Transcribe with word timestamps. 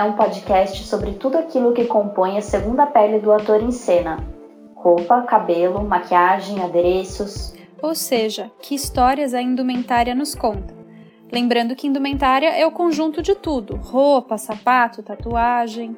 é 0.00 0.04
um 0.04 0.14
podcast 0.14 0.82
sobre 0.84 1.12
tudo 1.12 1.36
aquilo 1.36 1.74
que 1.74 1.84
compõe 1.84 2.38
a 2.38 2.40
segunda 2.40 2.86
pele 2.86 3.18
do 3.18 3.30
ator 3.30 3.62
em 3.62 3.70
cena: 3.70 4.26
roupa, 4.74 5.22
cabelo, 5.22 5.84
maquiagem, 5.84 6.62
adereços. 6.62 7.52
Ou 7.82 7.94
seja, 7.94 8.50
que 8.62 8.74
histórias 8.74 9.34
a 9.34 9.42
indumentária 9.42 10.14
nos 10.14 10.34
conta. 10.34 10.74
Lembrando 11.30 11.76
que 11.76 11.86
indumentária 11.86 12.48
é 12.48 12.66
o 12.66 12.72
conjunto 12.72 13.22
de 13.22 13.34
tudo: 13.34 13.76
roupa, 13.76 14.38
sapato, 14.38 15.02
tatuagem. 15.02 15.96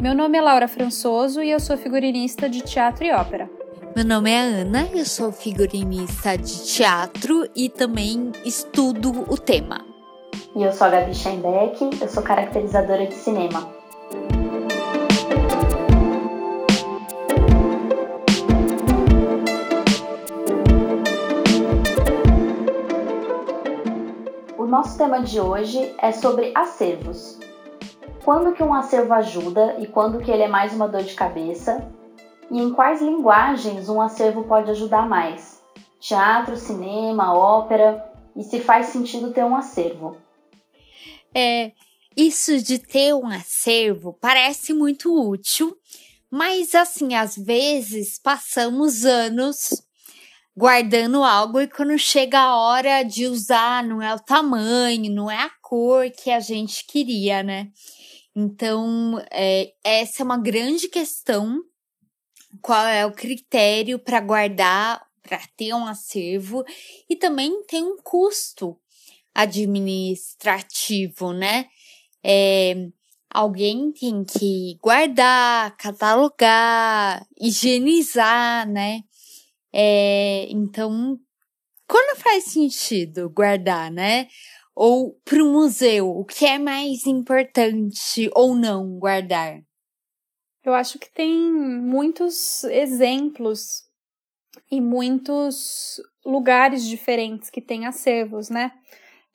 Meu 0.00 0.14
nome 0.14 0.38
é 0.38 0.40
Laura 0.40 0.68
Françoso 0.68 1.42
e 1.42 1.50
eu 1.50 1.58
sou 1.58 1.76
figurinista 1.76 2.48
de 2.48 2.60
teatro 2.62 3.04
e 3.04 3.12
ópera. 3.12 3.50
Meu 3.94 4.04
nome 4.04 4.30
é 4.30 4.38
Ana, 4.38 4.88
eu 4.94 5.04
sou 5.04 5.32
figurinista 5.32 6.38
de 6.38 6.64
teatro 6.64 7.50
e 7.56 7.68
também 7.68 8.30
estudo 8.44 9.24
o 9.28 9.36
tema. 9.36 9.89
E 10.52 10.64
eu 10.64 10.72
sou 10.72 10.88
a 10.88 10.90
Gabi 10.90 11.14
Scheinbeck, 11.14 12.02
eu 12.02 12.08
sou 12.08 12.24
caracterizadora 12.24 13.06
de 13.06 13.14
cinema. 13.14 13.68
O 24.58 24.66
nosso 24.66 24.98
tema 24.98 25.22
de 25.22 25.40
hoje 25.40 25.94
é 25.98 26.10
sobre 26.10 26.50
acervos. 26.52 27.38
Quando 28.24 28.52
que 28.52 28.62
um 28.62 28.74
acervo 28.74 29.14
ajuda 29.14 29.76
e 29.78 29.86
quando 29.86 30.18
que 30.18 30.32
ele 30.32 30.42
é 30.42 30.48
mais 30.48 30.74
uma 30.74 30.88
dor 30.88 31.04
de 31.04 31.14
cabeça? 31.14 31.88
E 32.50 32.60
em 32.60 32.72
quais 32.72 33.00
linguagens 33.00 33.88
um 33.88 34.00
acervo 34.00 34.42
pode 34.42 34.68
ajudar 34.72 35.08
mais? 35.08 35.62
Teatro, 36.00 36.56
cinema, 36.56 37.38
ópera? 37.38 38.04
E 38.34 38.42
se 38.42 38.58
faz 38.58 38.86
sentido 38.86 39.32
ter 39.32 39.44
um 39.44 39.54
acervo? 39.54 40.16
É, 41.34 41.72
isso 42.16 42.60
de 42.60 42.78
ter 42.78 43.14
um 43.14 43.28
acervo 43.28 44.12
parece 44.20 44.72
muito 44.72 45.14
útil, 45.14 45.76
mas 46.30 46.74
assim, 46.74 47.14
às 47.14 47.36
vezes 47.36 48.18
passamos 48.18 49.04
anos 49.04 49.70
guardando 50.56 51.22
algo 51.22 51.60
e 51.60 51.68
quando 51.68 51.96
chega 51.98 52.38
a 52.38 52.56
hora 52.56 53.02
de 53.02 53.26
usar, 53.26 53.82
não 53.84 54.02
é 54.02 54.14
o 54.14 54.18
tamanho, 54.18 55.10
não 55.10 55.30
é 55.30 55.36
a 55.36 55.50
cor 55.62 56.10
que 56.10 56.30
a 56.30 56.40
gente 56.40 56.84
queria, 56.86 57.42
né? 57.42 57.70
Então, 58.34 59.18
é, 59.30 59.72
essa 59.82 60.22
é 60.22 60.24
uma 60.24 60.38
grande 60.38 60.88
questão. 60.88 61.62
Qual 62.60 62.84
é 62.84 63.06
o 63.06 63.12
critério 63.12 63.98
para 63.98 64.20
guardar, 64.20 65.00
para 65.22 65.40
ter 65.56 65.72
um 65.72 65.86
acervo? 65.86 66.64
E 67.08 67.16
também 67.16 67.62
tem 67.64 67.82
um 67.82 67.96
custo 68.02 68.78
administrativo, 69.34 71.32
né? 71.32 71.66
É, 72.22 72.74
alguém 73.30 73.92
tem 73.92 74.24
que 74.24 74.76
guardar, 74.82 75.76
catalogar, 75.76 77.26
higienizar, 77.40 78.68
né? 78.68 79.02
É, 79.72 80.46
então, 80.50 81.18
quando 81.86 82.18
faz 82.18 82.44
sentido 82.44 83.30
guardar, 83.30 83.90
né? 83.90 84.28
Ou 84.74 85.18
para 85.24 85.42
o 85.42 85.52
museu, 85.52 86.08
o 86.08 86.24
que 86.24 86.46
é 86.46 86.58
mais 86.58 87.06
importante 87.06 88.30
ou 88.34 88.54
não 88.54 88.98
guardar? 88.98 89.60
Eu 90.64 90.74
acho 90.74 90.98
que 90.98 91.10
tem 91.12 91.36
muitos 91.52 92.64
exemplos 92.64 93.84
e 94.70 94.80
muitos 94.80 96.00
lugares 96.24 96.84
diferentes 96.84 97.50
que 97.50 97.60
têm 97.60 97.86
acervos, 97.86 98.50
né? 98.50 98.72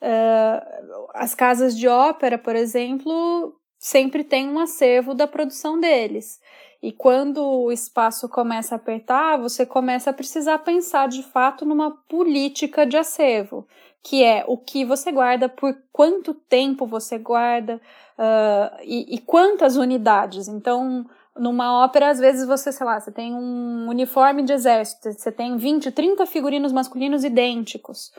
Uh, 0.02 1.08
as 1.14 1.34
casas 1.34 1.78
de 1.78 1.88
ópera, 1.88 2.38
por 2.38 2.56
exemplo, 2.56 3.56
sempre 3.80 4.24
tem 4.24 4.50
um 4.50 4.60
acervo 4.60 5.14
da 5.14 5.28
produção 5.28 5.80
deles. 5.80 6.40
E 6.82 6.92
quando 6.92 7.44
o 7.44 7.72
espaço 7.72 8.30
começa 8.30 8.76
a 8.76 8.78
apertar, 8.78 9.38
você 9.38 9.66
começa 9.66 10.10
a 10.10 10.14
precisar 10.14 10.60
pensar 10.60 11.08
de 11.08 11.24
fato 11.24 11.66
numa 11.66 11.92
política 12.08 12.86
de 12.86 12.96
acervo, 12.96 13.68
que 14.04 14.24
é 14.24 14.44
o 14.48 14.58
que 14.58 14.86
você 14.86 15.12
guarda, 15.12 15.50
por 15.50 15.76
quanto 15.92 16.34
tempo 16.34 16.86
você 16.86 17.18
guarda 17.18 17.82
uh, 18.20 18.78
e, 18.84 19.16
e 19.16 19.20
quantas 19.20 19.78
unidades. 19.78 20.48
Então, 20.48 21.06
numa 21.36 21.84
ópera, 21.84 22.10
às 22.10 22.20
vezes 22.20 22.46
você, 22.48 22.72
sei 22.72 22.86
lá, 22.86 23.00
você 23.00 23.12
tem 23.12 23.34
um 23.34 23.88
uniforme 23.90 24.44
de 24.44 24.54
exército, 24.54 25.12
você 25.12 25.32
tem 25.32 25.58
20, 25.58 25.92
30 25.92 26.26
figurinos 26.26 26.72
masculinos 26.72 27.24
idênticos. 27.24 28.12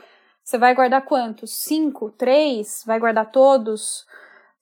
Você 0.47 0.57
vai 0.57 0.73
guardar 0.73 1.03
quantos? 1.03 1.51
Cinco? 1.51 2.09
Três? 2.09 2.81
Vai 2.87 2.97
guardar 3.01 3.29
todos? 3.31 4.05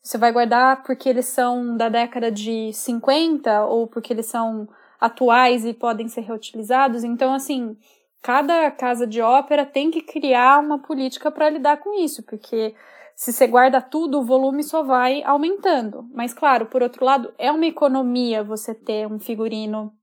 Você 0.02 0.18
vai 0.18 0.32
guardar 0.32 0.82
porque 0.82 1.08
eles 1.08 1.28
são 1.28 1.78
da 1.78 1.90
década 1.90 2.32
de 2.32 2.74
50 2.74 3.66
ou 3.66 3.86
porque 3.86 4.12
eles 4.12 4.26
são 4.26 4.68
atuais 5.00 5.64
e 5.64 5.76
podem 5.76 6.08
ser 6.08 6.22
reutilizados? 6.22 7.04
Então, 7.04 7.36
assim, 7.36 7.78
cada 8.24 8.72
casa 8.72 9.06
de 9.06 9.22
ópera 9.22 9.64
tem 9.64 9.92
que 9.92 10.02
criar 10.02 10.60
uma 10.60 10.80
política 10.80 11.30
para 11.30 11.52
lidar 11.52 11.78
com 11.78 11.94
isso, 12.04 12.24
porque 12.24 12.74
se 13.16 13.32
você 13.32 13.46
guarda 13.46 13.80
tudo, 13.80 14.20
o 14.20 14.26
volume 14.26 14.64
só 14.64 14.82
vai 14.82 15.22
aumentando. 15.22 16.10
Mas, 16.12 16.34
claro, 16.34 16.66
por 16.66 16.82
outro 16.82 17.06
lado, 17.06 17.32
é 17.38 17.52
uma 17.52 17.68
economia 17.68 18.44
você 18.44 18.74
ter 18.74 19.06
um 19.06 19.20
figurino 19.20 19.94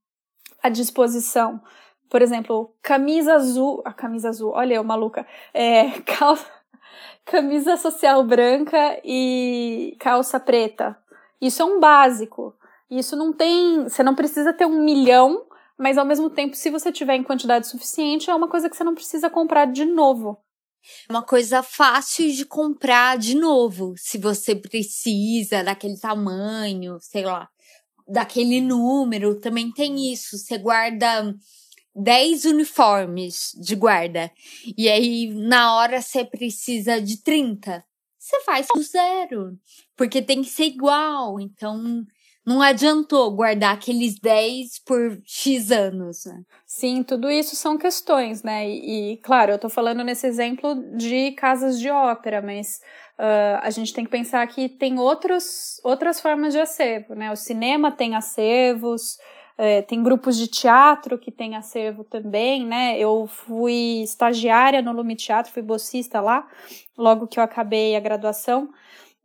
à 0.63 0.69
disposição 0.69 1.59
por 2.09 2.21
exemplo, 2.21 2.73
camisa 2.81 3.35
azul. 3.35 3.81
A 3.85 3.93
camisa 3.93 4.29
azul, 4.29 4.51
olha 4.51 4.75
eu, 4.75 4.83
maluca. 4.83 5.25
É, 5.53 5.89
calça, 6.05 6.45
camisa 7.25 7.77
social 7.77 8.23
branca 8.23 8.99
e 9.03 9.95
calça 9.99 10.39
preta. 10.39 10.97
Isso 11.41 11.61
é 11.61 11.65
um 11.65 11.79
básico. 11.79 12.55
Isso 12.89 13.15
não 13.15 13.33
tem. 13.33 13.83
Você 13.83 14.03
não 14.03 14.15
precisa 14.15 14.53
ter 14.53 14.65
um 14.65 14.83
milhão, 14.83 15.45
mas 15.77 15.97
ao 15.97 16.05
mesmo 16.05 16.29
tempo, 16.29 16.55
se 16.55 16.69
você 16.69 16.91
tiver 16.91 17.15
em 17.15 17.23
quantidade 17.23 17.67
suficiente, 17.67 18.29
é 18.29 18.35
uma 18.35 18.47
coisa 18.47 18.69
que 18.69 18.77
você 18.77 18.83
não 18.83 18.95
precisa 18.95 19.29
comprar 19.29 19.65
de 19.65 19.85
novo. 19.85 20.37
É 21.09 21.13
uma 21.13 21.23
coisa 21.23 21.63
fácil 21.63 22.29
de 22.31 22.45
comprar 22.45 23.17
de 23.17 23.35
novo, 23.35 23.93
se 23.97 24.17
você 24.17 24.53
precisa 24.53 25.63
daquele 25.63 25.97
tamanho, 25.97 26.97
sei 26.99 27.23
lá, 27.23 27.47
daquele 28.07 28.59
número, 28.59 29.39
também 29.39 29.71
tem 29.71 30.11
isso. 30.11 30.37
Você 30.37 30.57
guarda 30.57 31.33
10 31.95 32.45
uniformes 32.45 33.51
de 33.59 33.75
guarda. 33.75 34.31
E 34.77 34.89
aí, 34.89 35.33
na 35.33 35.75
hora, 35.75 36.01
você 36.01 36.25
precisa 36.25 37.01
de 37.01 37.21
30. 37.21 37.83
Você 38.17 38.41
faz 38.43 38.67
do 38.73 38.81
zero. 38.81 39.57
Porque 39.95 40.21
tem 40.21 40.41
que 40.41 40.49
ser 40.49 40.65
igual. 40.65 41.39
Então, 41.39 42.05
não 42.45 42.61
adiantou 42.61 43.31
guardar 43.31 43.73
aqueles 43.73 44.19
10 44.19 44.79
por 44.85 45.21
X 45.25 45.71
anos, 45.71 46.25
né? 46.25 46.41
Sim, 46.65 47.01
tudo 47.01 47.31
isso 47.31 47.55
são 47.55 47.77
questões, 47.77 48.43
né? 48.43 48.67
E, 48.67 49.13
e 49.13 49.17
claro, 49.17 49.53
eu 49.53 49.59
tô 49.59 49.69
falando 49.69 50.03
nesse 50.03 50.27
exemplo 50.27 50.75
de 50.97 51.31
casas 51.33 51.79
de 51.79 51.89
ópera, 51.89 52.41
mas 52.41 52.81
uh, 53.17 53.59
a 53.61 53.69
gente 53.69 53.93
tem 53.93 54.03
que 54.03 54.11
pensar 54.11 54.45
que 54.47 54.67
tem 54.67 54.99
outros, 54.99 55.79
outras 55.85 56.19
formas 56.19 56.53
de 56.53 56.59
acervo, 56.59 57.15
né? 57.15 57.31
O 57.31 57.35
cinema 57.35 57.91
tem 57.91 58.15
acervos, 58.15 59.17
é, 59.57 59.81
tem 59.81 60.01
grupos 60.01 60.37
de 60.37 60.47
teatro 60.47 61.17
que 61.17 61.31
tem 61.31 61.55
acervo 61.55 62.03
também, 62.03 62.65
né? 62.65 62.97
Eu 62.97 63.27
fui 63.27 64.01
estagiária 64.03 64.81
no 64.81 64.91
Lume 64.91 65.15
Teatro, 65.15 65.51
fui 65.51 65.61
bolsista 65.61 66.19
lá, 66.19 66.47
logo 66.97 67.27
que 67.27 67.39
eu 67.39 67.43
acabei 67.43 67.95
a 67.95 67.99
graduação. 67.99 68.69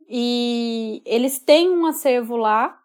E 0.07 1.01
eles 1.05 1.39
têm 1.39 1.69
um 1.69 1.85
acervo 1.85 2.35
lá 2.35 2.79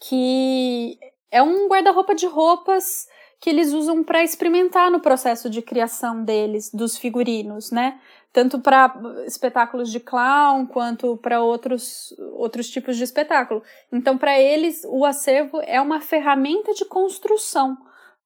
que 0.00 0.98
é 1.30 1.42
um 1.42 1.66
guarda-roupa 1.68 2.14
de 2.14 2.26
roupas 2.26 3.06
que 3.44 3.50
eles 3.50 3.74
usam 3.74 4.02
para 4.02 4.24
experimentar 4.24 4.90
no 4.90 5.00
processo 5.00 5.50
de 5.50 5.60
criação 5.60 6.24
deles, 6.24 6.70
dos 6.72 6.96
figurinos, 6.96 7.70
né? 7.70 8.00
tanto 8.32 8.58
para 8.58 8.98
espetáculos 9.26 9.92
de 9.92 10.00
clown 10.00 10.66
quanto 10.66 11.18
para 11.18 11.42
outros, 11.42 12.14
outros 12.32 12.70
tipos 12.70 12.96
de 12.96 13.04
espetáculo. 13.04 13.62
Então, 13.92 14.16
para 14.16 14.40
eles, 14.40 14.82
o 14.86 15.04
acervo 15.04 15.60
é 15.60 15.78
uma 15.78 16.00
ferramenta 16.00 16.72
de 16.72 16.86
construção, 16.86 17.76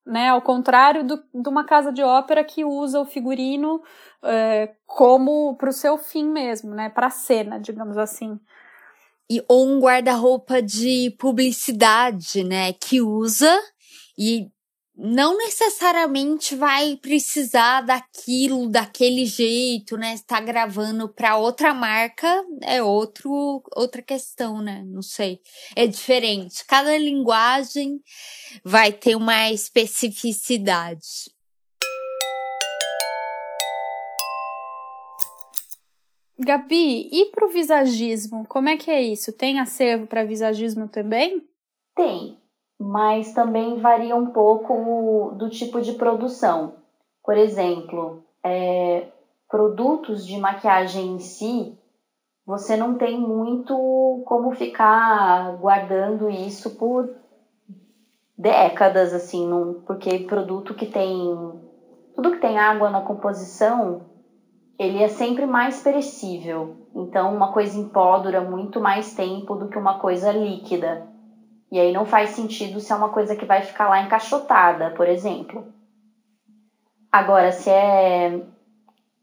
né? 0.05 0.29
Ao 0.29 0.41
contrário 0.41 1.03
do, 1.03 1.17
de 1.17 1.49
uma 1.49 1.65
casa 1.65 1.91
de 1.91 2.01
ópera 2.01 2.41
que 2.41 2.63
usa 2.63 3.01
o 3.01 3.05
figurino 3.05 3.83
é, 4.23 4.71
como 4.85 5.57
para 5.57 5.69
o 5.69 5.73
seu 5.73 5.97
fim 5.97 6.29
mesmo, 6.29 6.73
né? 6.73 6.87
Para 6.87 7.07
a 7.07 7.11
cena, 7.11 7.59
digamos 7.59 7.97
assim. 7.97 8.39
E, 9.29 9.43
ou 9.49 9.67
um 9.67 9.81
guarda-roupa 9.81 10.61
de 10.61 11.13
publicidade, 11.19 12.41
né? 12.45 12.71
Que 12.71 13.01
usa 13.01 13.59
e 14.17 14.49
não 15.01 15.37
necessariamente 15.37 16.55
vai 16.55 16.97
precisar 16.97 17.79
daquilo, 17.81 18.67
daquele 18.67 19.25
jeito, 19.25 19.95
né? 19.95 20.13
Está 20.13 20.41
gravando 20.41 21.07
para 21.07 21.37
outra 21.37 21.73
marca 21.73 22.45
é 22.63 22.83
outro, 22.83 23.63
outra 23.75 24.01
questão, 24.01 24.61
né? 24.61 24.83
Não 24.85 25.01
sei. 25.01 25.39
É 25.73 25.87
diferente. 25.87 26.65
Cada 26.67 26.97
linguagem 26.97 28.01
vai 28.61 28.91
ter 28.91 29.15
uma 29.15 29.49
especificidade. 29.49 31.31
Gabi, 36.37 37.09
e 37.11 37.25
para 37.31 37.45
o 37.45 37.49
visagismo? 37.49 38.45
Como 38.47 38.67
é 38.67 38.75
que 38.75 38.91
é 38.91 39.01
isso? 39.01 39.31
Tem 39.31 39.59
acervo 39.59 40.07
para 40.07 40.25
visagismo 40.25 40.89
também? 40.89 41.41
Tem, 41.95 42.37
mas 42.79 43.33
também 43.33 43.77
varia 43.77 44.15
um 44.15 44.27
pouco 44.27 45.33
do 45.35 45.49
tipo 45.49 45.81
de 45.81 45.93
produção. 45.93 46.75
Por 47.23 47.35
exemplo, 47.35 48.23
é, 48.43 49.07
produtos 49.49 50.25
de 50.25 50.37
maquiagem 50.37 51.15
em 51.15 51.19
si, 51.19 51.75
você 52.45 52.77
não 52.77 52.95
tem 52.95 53.19
muito 53.19 54.23
como 54.25 54.51
ficar 54.51 55.51
guardando 55.57 56.29
isso 56.29 56.71
por 56.77 57.09
décadas, 58.37 59.13
assim, 59.13 59.45
num, 59.45 59.73
porque 59.85 60.19
produto 60.19 60.73
que 60.73 60.85
tem. 60.85 61.61
Tudo 62.15 62.31
que 62.31 62.39
tem 62.39 62.57
água 62.57 62.89
na 62.89 63.01
composição, 63.01 64.01
ele 64.79 65.01
é 65.01 65.07
sempre 65.09 65.45
mais 65.45 65.81
perecível. 65.81 66.75
Então, 66.95 67.33
uma 67.35 67.51
coisa 67.51 67.77
em 67.77 67.83
pó 67.83 68.17
dura 68.17 68.41
muito 68.41 68.79
mais 68.79 69.13
tempo 69.13 69.55
do 69.55 69.67
que 69.67 69.77
uma 69.77 69.99
coisa 69.99 70.31
líquida. 70.31 71.05
E 71.71 71.79
aí 71.79 71.93
não 71.93 72.05
faz 72.05 72.31
sentido 72.31 72.79
se 72.79 72.91
é 72.91 72.95
uma 72.95 73.09
coisa 73.09 73.35
que 73.35 73.45
vai 73.45 73.61
ficar 73.61 73.89
lá 73.89 74.01
encaixotada, 74.01 74.91
por 74.91 75.07
exemplo. 75.07 75.71
Agora, 77.11 77.51
se 77.51 77.69
é 77.69 78.41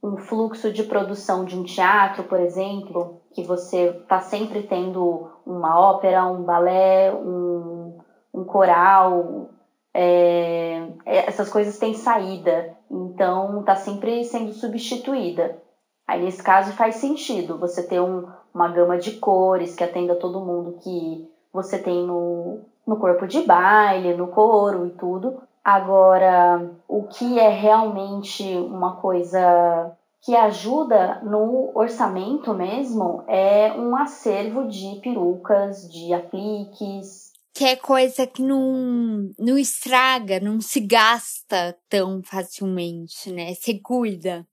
um 0.03 0.17
fluxo 0.17 0.73
de 0.73 0.85
produção 0.85 1.45
de 1.45 1.59
um 1.59 1.65
teatro, 1.65 2.25
por 2.25 2.39
exemplo, 2.39 3.21
que 3.33 3.43
você 3.43 3.89
está 3.89 4.21
sempre 4.21 4.63
tendo 4.63 5.29
uma 5.45 5.79
ópera, 5.79 6.27
um 6.27 6.45
balé, 6.45 7.13
um, 7.13 7.99
um 8.33 8.45
coral, 8.45 9.51
é, 9.93 10.89
essas 11.05 11.49
coisas 11.49 11.79
têm 11.79 11.95
saída, 11.95 12.77
então 12.91 13.61
está 13.61 13.75
sempre 13.75 14.23
sendo 14.25 14.53
substituída. 14.53 15.61
Aí 16.07 16.23
nesse 16.23 16.43
caso 16.43 16.73
faz 16.73 16.97
sentido 16.97 17.59
você 17.59 17.83
ter 17.83 18.01
um, 18.01 18.29
uma 18.55 18.69
gama 18.69 18.99
de 18.99 19.13
cores 19.13 19.75
que 19.75 19.83
atenda 19.83 20.15
todo 20.15 20.45
mundo 20.45 20.79
que 20.83 21.29
você 21.57 21.79
tem 21.79 22.07
no, 22.07 22.61
no 22.87 22.97
corpo 22.99 23.27
de 23.27 23.41
baile, 23.41 24.15
no 24.15 24.29
coro 24.29 24.87
e 24.87 24.91
tudo. 24.91 25.41
Agora, 25.65 26.71
o 26.87 27.05
que 27.05 27.39
é 27.39 27.49
realmente 27.49 28.45
uma 28.45 28.97
coisa 28.97 29.97
que 30.21 30.37
ajuda 30.37 31.23
no 31.25 31.73
orçamento 31.75 32.53
mesmo 32.53 33.25
é 33.27 33.73
um 33.73 33.97
acervo 33.97 34.69
de 34.69 35.01
perucas, 35.03 35.91
de 35.91 36.13
apliques. 36.13 37.33
Que 37.55 37.65
é 37.65 37.77
coisa 37.77 38.27
que 38.27 38.43
não, 38.43 39.33
não 39.39 39.57
estraga, 39.57 40.39
não 40.39 40.61
se 40.61 40.81
gasta 40.81 41.75
tão 41.89 42.23
facilmente, 42.23 43.33
né? 43.33 43.55
Você 43.55 43.81
cuida. 43.81 44.47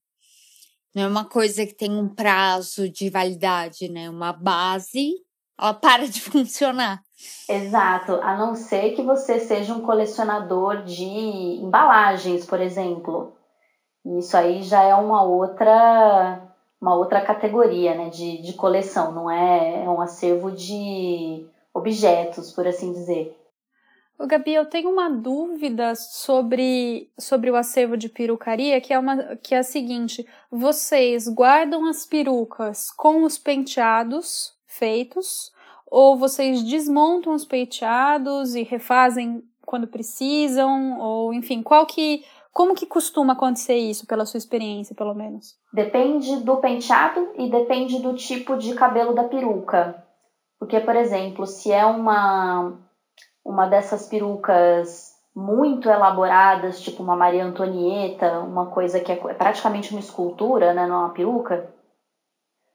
Não 0.95 1.03
é 1.03 1.07
uma 1.07 1.25
coisa 1.25 1.65
que 1.65 1.73
tem 1.73 1.91
um 1.91 2.07
prazo 2.07 2.87
de 2.87 3.09
validade, 3.09 3.89
né? 3.91 4.09
Uma 4.09 4.31
base 4.31 5.22
ela 5.59 5.73
para 5.73 6.07
de 6.07 6.19
funcionar. 6.21 7.01
Exato, 7.47 8.13
a 8.21 8.35
não 8.35 8.55
ser 8.55 8.91
que 8.95 9.01
você 9.01 9.39
seja 9.39 9.73
um 9.73 9.81
colecionador 9.81 10.83
de 10.83 11.03
embalagens, 11.03 12.45
por 12.45 12.59
exemplo. 12.59 13.33
Isso 14.17 14.35
aí 14.35 14.61
já 14.63 14.83
é 14.83 14.93
uma 14.95 15.23
outra 15.23 16.49
uma 16.81 16.95
outra 16.95 17.21
categoria 17.21 17.95
né, 17.95 18.09
de, 18.09 18.41
de 18.41 18.53
coleção, 18.53 19.13
não 19.13 19.31
é, 19.31 19.85
é 19.85 19.89
um 19.89 20.01
acervo 20.01 20.51
de 20.51 21.47
objetos, 21.73 22.51
por 22.51 22.67
assim 22.67 22.91
dizer. 22.91 23.33
Ô, 24.19 24.27
Gabi, 24.27 24.53
eu 24.53 24.65
tenho 24.65 24.89
uma 24.89 25.09
dúvida 25.09 25.95
sobre, 25.95 27.09
sobre 27.17 27.49
o 27.49 27.55
acervo 27.55 27.95
de 27.95 28.09
perucaria, 28.09 28.81
que 28.81 28.93
é, 28.93 28.99
uma, 28.99 29.37
que 29.37 29.55
é 29.55 29.59
a 29.59 29.63
seguinte: 29.63 30.27
vocês 30.51 31.27
guardam 31.27 31.85
as 31.87 32.05
perucas 32.05 32.91
com 32.91 33.23
os 33.23 33.37
penteados 33.37 34.53
feitos, 34.77 35.51
ou 35.87 36.17
vocês 36.17 36.63
desmontam 36.63 37.33
os 37.33 37.45
penteados 37.45 38.55
e 38.55 38.63
refazem 38.63 39.43
quando 39.65 39.87
precisam, 39.87 40.99
ou 40.99 41.33
enfim, 41.33 41.61
qual 41.61 41.85
que 41.85 42.23
como 42.51 42.75
que 42.75 42.85
costuma 42.85 43.33
acontecer 43.33 43.75
isso 43.75 44.05
pela 44.05 44.25
sua 44.25 44.37
experiência, 44.37 44.95
pelo 44.95 45.15
menos? 45.15 45.55
Depende 45.73 46.37
do 46.37 46.57
penteado 46.57 47.31
e 47.35 47.49
depende 47.49 47.99
do 47.99 48.13
tipo 48.13 48.55
de 48.57 48.75
cabelo 48.75 49.15
da 49.15 49.23
peruca. 49.23 50.03
Porque, 50.59 50.79
por 50.79 50.95
exemplo, 50.95 51.47
se 51.47 51.71
é 51.71 51.85
uma 51.85 52.77
uma 53.43 53.65
dessas 53.65 54.07
perucas 54.07 55.13
muito 55.35 55.89
elaboradas, 55.89 56.79
tipo 56.79 57.01
uma 57.01 57.15
Maria 57.15 57.43
Antonieta, 57.43 58.39
uma 58.39 58.67
coisa 58.67 58.99
que 58.99 59.11
é 59.11 59.15
praticamente 59.15 59.91
uma 59.91 59.99
escultura, 59.99 60.73
né, 60.73 60.87
não 60.87 60.95
é 60.95 60.99
uma 60.99 61.13
peruca, 61.13 61.67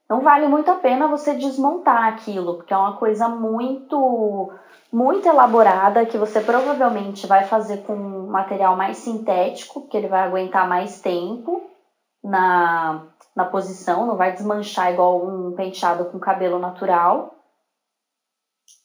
não 0.08 0.20
vale 0.22 0.48
muito 0.48 0.70
a 0.70 0.76
pena 0.76 1.06
você 1.08 1.34
desmontar 1.34 2.04
aquilo, 2.08 2.54
porque 2.56 2.72
é 2.72 2.76
uma 2.76 2.96
coisa 2.96 3.28
muito 3.28 4.50
muito 4.90 5.28
elaborada 5.28 6.06
que 6.06 6.16
você 6.16 6.40
provavelmente 6.40 7.26
vai 7.26 7.44
fazer 7.44 7.82
com 7.82 7.92
um 7.92 8.26
material 8.28 8.74
mais 8.74 8.96
sintético, 8.96 9.86
que 9.86 9.96
ele 9.96 10.08
vai 10.08 10.22
aguentar 10.22 10.66
mais 10.66 10.98
tempo 10.98 11.62
na, 12.24 13.02
na 13.36 13.44
posição, 13.44 14.06
não 14.06 14.16
vai 14.16 14.32
desmanchar 14.32 14.90
igual 14.90 15.22
um 15.22 15.52
penteado 15.52 16.06
com 16.06 16.18
cabelo 16.18 16.58
natural. 16.58 17.34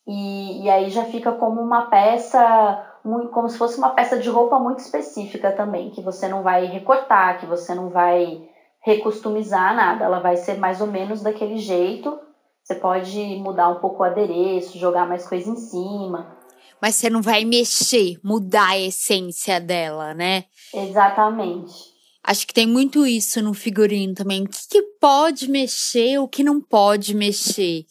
E, 0.05 0.65
e 0.65 0.69
aí 0.69 0.89
já 0.89 1.05
fica 1.05 1.31
como 1.31 1.61
uma 1.61 1.83
peça, 1.83 2.85
como 3.31 3.47
se 3.47 3.57
fosse 3.57 3.77
uma 3.77 3.91
peça 3.91 4.17
de 4.17 4.29
roupa 4.29 4.59
muito 4.59 4.79
específica 4.79 5.53
também, 5.53 5.89
que 5.89 6.01
você 6.01 6.27
não 6.27 6.43
vai 6.43 6.65
recortar, 6.65 7.39
que 7.39 7.45
você 7.45 7.73
não 7.73 7.87
vai 7.87 8.41
recustomizar 8.83 9.75
nada, 9.75 10.05
ela 10.05 10.19
vai 10.19 10.35
ser 10.35 10.57
mais 10.57 10.81
ou 10.81 10.87
menos 10.87 11.21
daquele 11.21 11.57
jeito. 11.57 12.19
Você 12.63 12.75
pode 12.75 13.19
mudar 13.37 13.69
um 13.69 13.79
pouco 13.79 14.03
o 14.03 14.05
adereço, 14.05 14.77
jogar 14.77 15.07
mais 15.07 15.27
coisa 15.27 15.49
em 15.49 15.55
cima. 15.55 16.37
Mas 16.81 16.95
você 16.95 17.09
não 17.09 17.21
vai 17.21 17.45
mexer, 17.45 18.19
mudar 18.23 18.71
a 18.71 18.79
essência 18.79 19.59
dela, 19.59 20.13
né? 20.13 20.45
Exatamente. 20.73 21.73
Acho 22.25 22.47
que 22.47 22.53
tem 22.53 22.65
muito 22.65 23.05
isso 23.05 23.41
no 23.41 23.53
figurino 23.53 24.13
também. 24.13 24.43
O 24.43 24.47
que, 24.47 24.67
que 24.69 24.81
pode 24.99 25.49
mexer, 25.49 26.19
o 26.19 26.27
que 26.27 26.43
não 26.43 26.61
pode 26.61 27.13
mexer. 27.13 27.85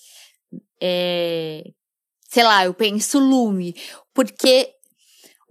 É... 0.81 1.65
Sei 2.29 2.43
lá, 2.43 2.65
eu 2.65 2.73
penso 2.73 3.19
lume. 3.19 3.75
Porque 4.15 4.75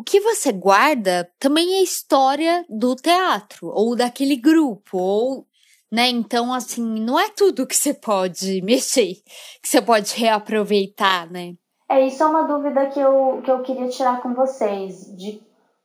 o 0.01 0.03
que 0.03 0.19
você 0.19 0.51
guarda 0.51 1.29
também 1.39 1.75
é 1.75 1.83
história 1.83 2.65
do 2.67 2.95
teatro, 2.95 3.67
ou 3.67 3.95
daquele 3.95 4.35
grupo, 4.35 4.97
ou, 4.97 5.45
né? 5.91 6.09
Então, 6.09 6.51
assim, 6.51 6.83
não 6.99 7.19
é 7.19 7.29
tudo 7.29 7.67
que 7.67 7.77
você 7.77 7.93
pode 7.93 8.61
mexer, 8.65 9.13
que 9.61 9.67
você 9.67 9.79
pode 9.79 10.15
reaproveitar, 10.15 11.29
né? 11.29 11.53
É, 11.87 12.03
isso 12.07 12.23
é 12.23 12.25
uma 12.25 12.47
dúvida 12.47 12.87
que 12.87 12.99
eu, 12.99 13.41
que 13.43 13.51
eu 13.51 13.61
queria 13.61 13.89
tirar 13.89 14.23
com 14.23 14.33
vocês, 14.33 15.15
de 15.15 15.39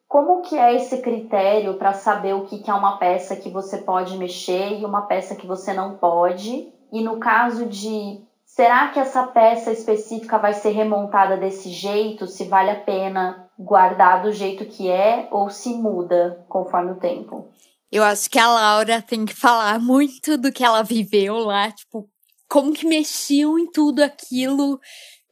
como 0.08 0.40
que 0.40 0.56
é 0.56 0.74
esse 0.74 1.02
critério 1.02 1.74
para 1.74 1.92
saber 1.92 2.34
o 2.34 2.46
que, 2.46 2.60
que 2.60 2.70
é 2.70 2.74
uma 2.74 2.96
peça 2.96 3.36
que 3.36 3.50
você 3.50 3.78
pode 3.78 4.16
mexer 4.16 4.80
e 4.80 4.84
uma 4.86 5.02
peça 5.02 5.34
que 5.34 5.46
você 5.46 5.74
não 5.74 5.98
pode? 5.98 6.72
E 6.90 7.02
no 7.02 7.18
caso 7.18 7.66
de 7.66 8.22
será 8.46 8.88
que 8.88 8.98
essa 8.98 9.24
peça 9.24 9.70
específica 9.72 10.38
vai 10.38 10.54
ser 10.54 10.70
remontada 10.70 11.36
desse 11.36 11.68
jeito, 11.68 12.26
se 12.26 12.44
vale 12.44 12.70
a 12.70 12.80
pena 12.80 13.45
guardar 13.58 14.22
do 14.22 14.32
jeito 14.32 14.64
que 14.66 14.90
é 14.90 15.28
ou 15.30 15.50
se 15.50 15.70
muda 15.70 16.44
conforme 16.48 16.92
o 16.92 17.00
tempo? 17.00 17.50
Eu 17.90 18.02
acho 18.02 18.28
que 18.28 18.38
a 18.38 18.48
Laura 18.48 19.00
tem 19.00 19.24
que 19.24 19.34
falar 19.34 19.80
muito 19.80 20.36
do 20.36 20.52
que 20.52 20.64
ela 20.64 20.82
viveu 20.82 21.36
lá, 21.36 21.70
tipo, 21.70 22.08
como 22.48 22.72
que 22.72 22.86
mexiam 22.86 23.58
em 23.58 23.70
tudo 23.70 24.02
aquilo, 24.02 24.80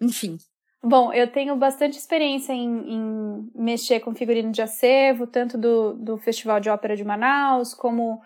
enfim. 0.01 0.37
Bom, 0.83 1.13
eu 1.13 1.31
tenho 1.31 1.57
bastante 1.57 1.99
experiência 1.99 2.53
em, 2.53 2.93
em 2.93 3.51
mexer 3.55 4.01
com 4.01 4.15
figurino 4.15 4.53
de 4.53 4.61
acervo, 4.61 5.27
tanto 5.27 5.57
do, 5.57 5.95
do 5.95 6.19
Festival 6.19 6.61
de 6.61 6.69
Ópera 6.69 6.95
de 6.95 7.03
Manaus, 7.03 7.73
como 7.73 8.21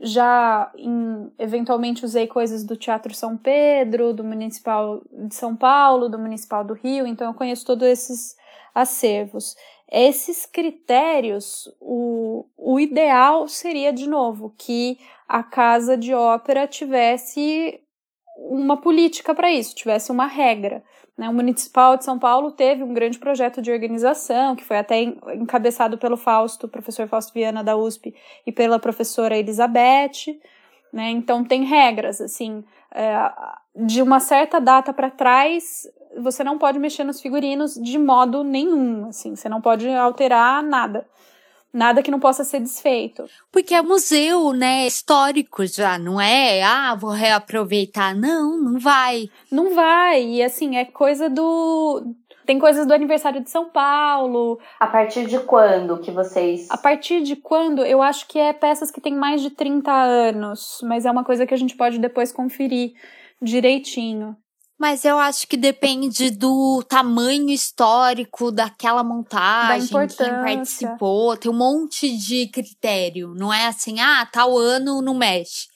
já 0.00 0.70
em, 0.76 1.32
eventualmente 1.38 2.04
usei 2.04 2.26
coisas 2.26 2.64
do 2.64 2.76
Teatro 2.76 3.12
São 3.12 3.36
Pedro, 3.36 4.14
do 4.14 4.22
Municipal 4.22 5.02
de 5.10 5.34
São 5.34 5.56
Paulo, 5.56 6.08
do 6.08 6.18
Municipal 6.18 6.62
do 6.62 6.74
Rio, 6.74 7.06
então 7.06 7.26
eu 7.26 7.34
conheço 7.34 7.66
todos 7.66 7.86
esses 7.88 8.36
acervos. 8.76 9.56
Esses 9.90 10.44
critérios, 10.44 11.66
o, 11.80 12.44
o 12.58 12.78
ideal 12.78 13.48
seria, 13.48 13.90
de 13.90 14.06
novo, 14.06 14.54
que 14.58 14.98
a 15.26 15.42
casa 15.42 15.96
de 15.96 16.12
ópera 16.12 16.66
tivesse 16.66 17.80
uma 18.36 18.76
política 18.76 19.34
para 19.34 19.50
isso, 19.50 19.74
tivesse 19.74 20.12
uma 20.12 20.26
regra. 20.26 20.84
Né? 21.16 21.26
O 21.30 21.32
Municipal 21.32 21.96
de 21.96 22.04
São 22.04 22.18
Paulo 22.18 22.52
teve 22.52 22.82
um 22.82 22.92
grande 22.92 23.18
projeto 23.18 23.62
de 23.62 23.72
organização, 23.72 24.54
que 24.54 24.64
foi 24.64 24.76
até 24.76 25.00
encabeçado 25.00 25.96
pelo 25.96 26.18
Fausto, 26.18 26.68
professor 26.68 27.08
Fausto 27.08 27.32
Viana 27.32 27.64
da 27.64 27.76
USP, 27.76 28.14
e 28.44 28.52
pela 28.52 28.78
professora 28.78 29.38
Elizabeth. 29.38 30.38
Né? 30.92 31.10
Então, 31.10 31.42
tem 31.42 31.64
regras, 31.64 32.20
assim, 32.20 32.62
é, 32.94 33.32
de 33.74 34.02
uma 34.02 34.20
certa 34.20 34.60
data 34.60 34.92
para 34.92 35.10
trás, 35.10 35.86
você 36.20 36.42
não 36.42 36.58
pode 36.58 36.78
mexer 36.78 37.04
nos 37.04 37.20
figurinos 37.20 37.74
de 37.74 37.98
modo 37.98 38.42
nenhum, 38.42 39.08
assim, 39.08 39.34
você 39.34 39.48
não 39.48 39.60
pode 39.60 39.88
alterar 39.88 40.62
nada. 40.62 41.06
Nada 41.72 42.02
que 42.02 42.10
não 42.10 42.18
possa 42.18 42.42
ser 42.42 42.60
desfeito. 42.60 43.26
Porque 43.52 43.74
é 43.74 43.82
museu, 43.82 44.54
né? 44.54 44.86
Histórico 44.86 45.66
já, 45.66 45.98
não 45.98 46.18
é? 46.18 46.62
Ah, 46.62 46.94
vou 46.94 47.10
reaproveitar. 47.10 48.16
Não, 48.16 48.56
não 48.56 48.78
vai. 48.80 49.28
Não 49.52 49.74
vai. 49.74 50.24
E 50.24 50.42
assim, 50.42 50.76
é 50.78 50.86
coisa 50.86 51.28
do. 51.28 52.14
Tem 52.46 52.58
coisas 52.58 52.86
do 52.86 52.94
aniversário 52.94 53.42
de 53.42 53.50
São 53.50 53.68
Paulo. 53.68 54.58
A 54.80 54.86
partir 54.86 55.26
de 55.26 55.38
quando 55.40 55.98
que 55.98 56.10
vocês. 56.10 56.66
A 56.70 56.78
partir 56.78 57.22
de 57.22 57.36
quando? 57.36 57.84
Eu 57.84 58.00
acho 58.00 58.26
que 58.26 58.38
é 58.38 58.54
peças 58.54 58.90
que 58.90 59.00
têm 59.00 59.14
mais 59.14 59.42
de 59.42 59.50
30 59.50 59.92
anos. 59.92 60.78
Mas 60.82 61.04
é 61.04 61.10
uma 61.10 61.24
coisa 61.24 61.44
que 61.44 61.52
a 61.52 61.58
gente 61.58 61.76
pode 61.76 61.98
depois 61.98 62.32
conferir 62.32 62.94
direitinho. 63.42 64.34
Mas 64.78 65.04
eu 65.06 65.18
acho 65.18 65.48
que 65.48 65.56
depende 65.56 66.30
do 66.30 66.82
tamanho 66.86 67.48
histórico 67.48 68.52
daquela 68.52 69.02
montagem, 69.02 69.90
da 69.90 70.06
quem 70.06 70.28
participou, 70.28 71.36
tem 71.36 71.50
um 71.50 71.56
monte 71.56 72.14
de 72.16 72.46
critério, 72.48 73.34
não 73.34 73.52
é 73.52 73.66
assim, 73.66 74.00
ah, 74.00 74.28
tal 74.30 74.56
ano 74.58 75.00
não 75.00 75.14
mexe. 75.14 75.68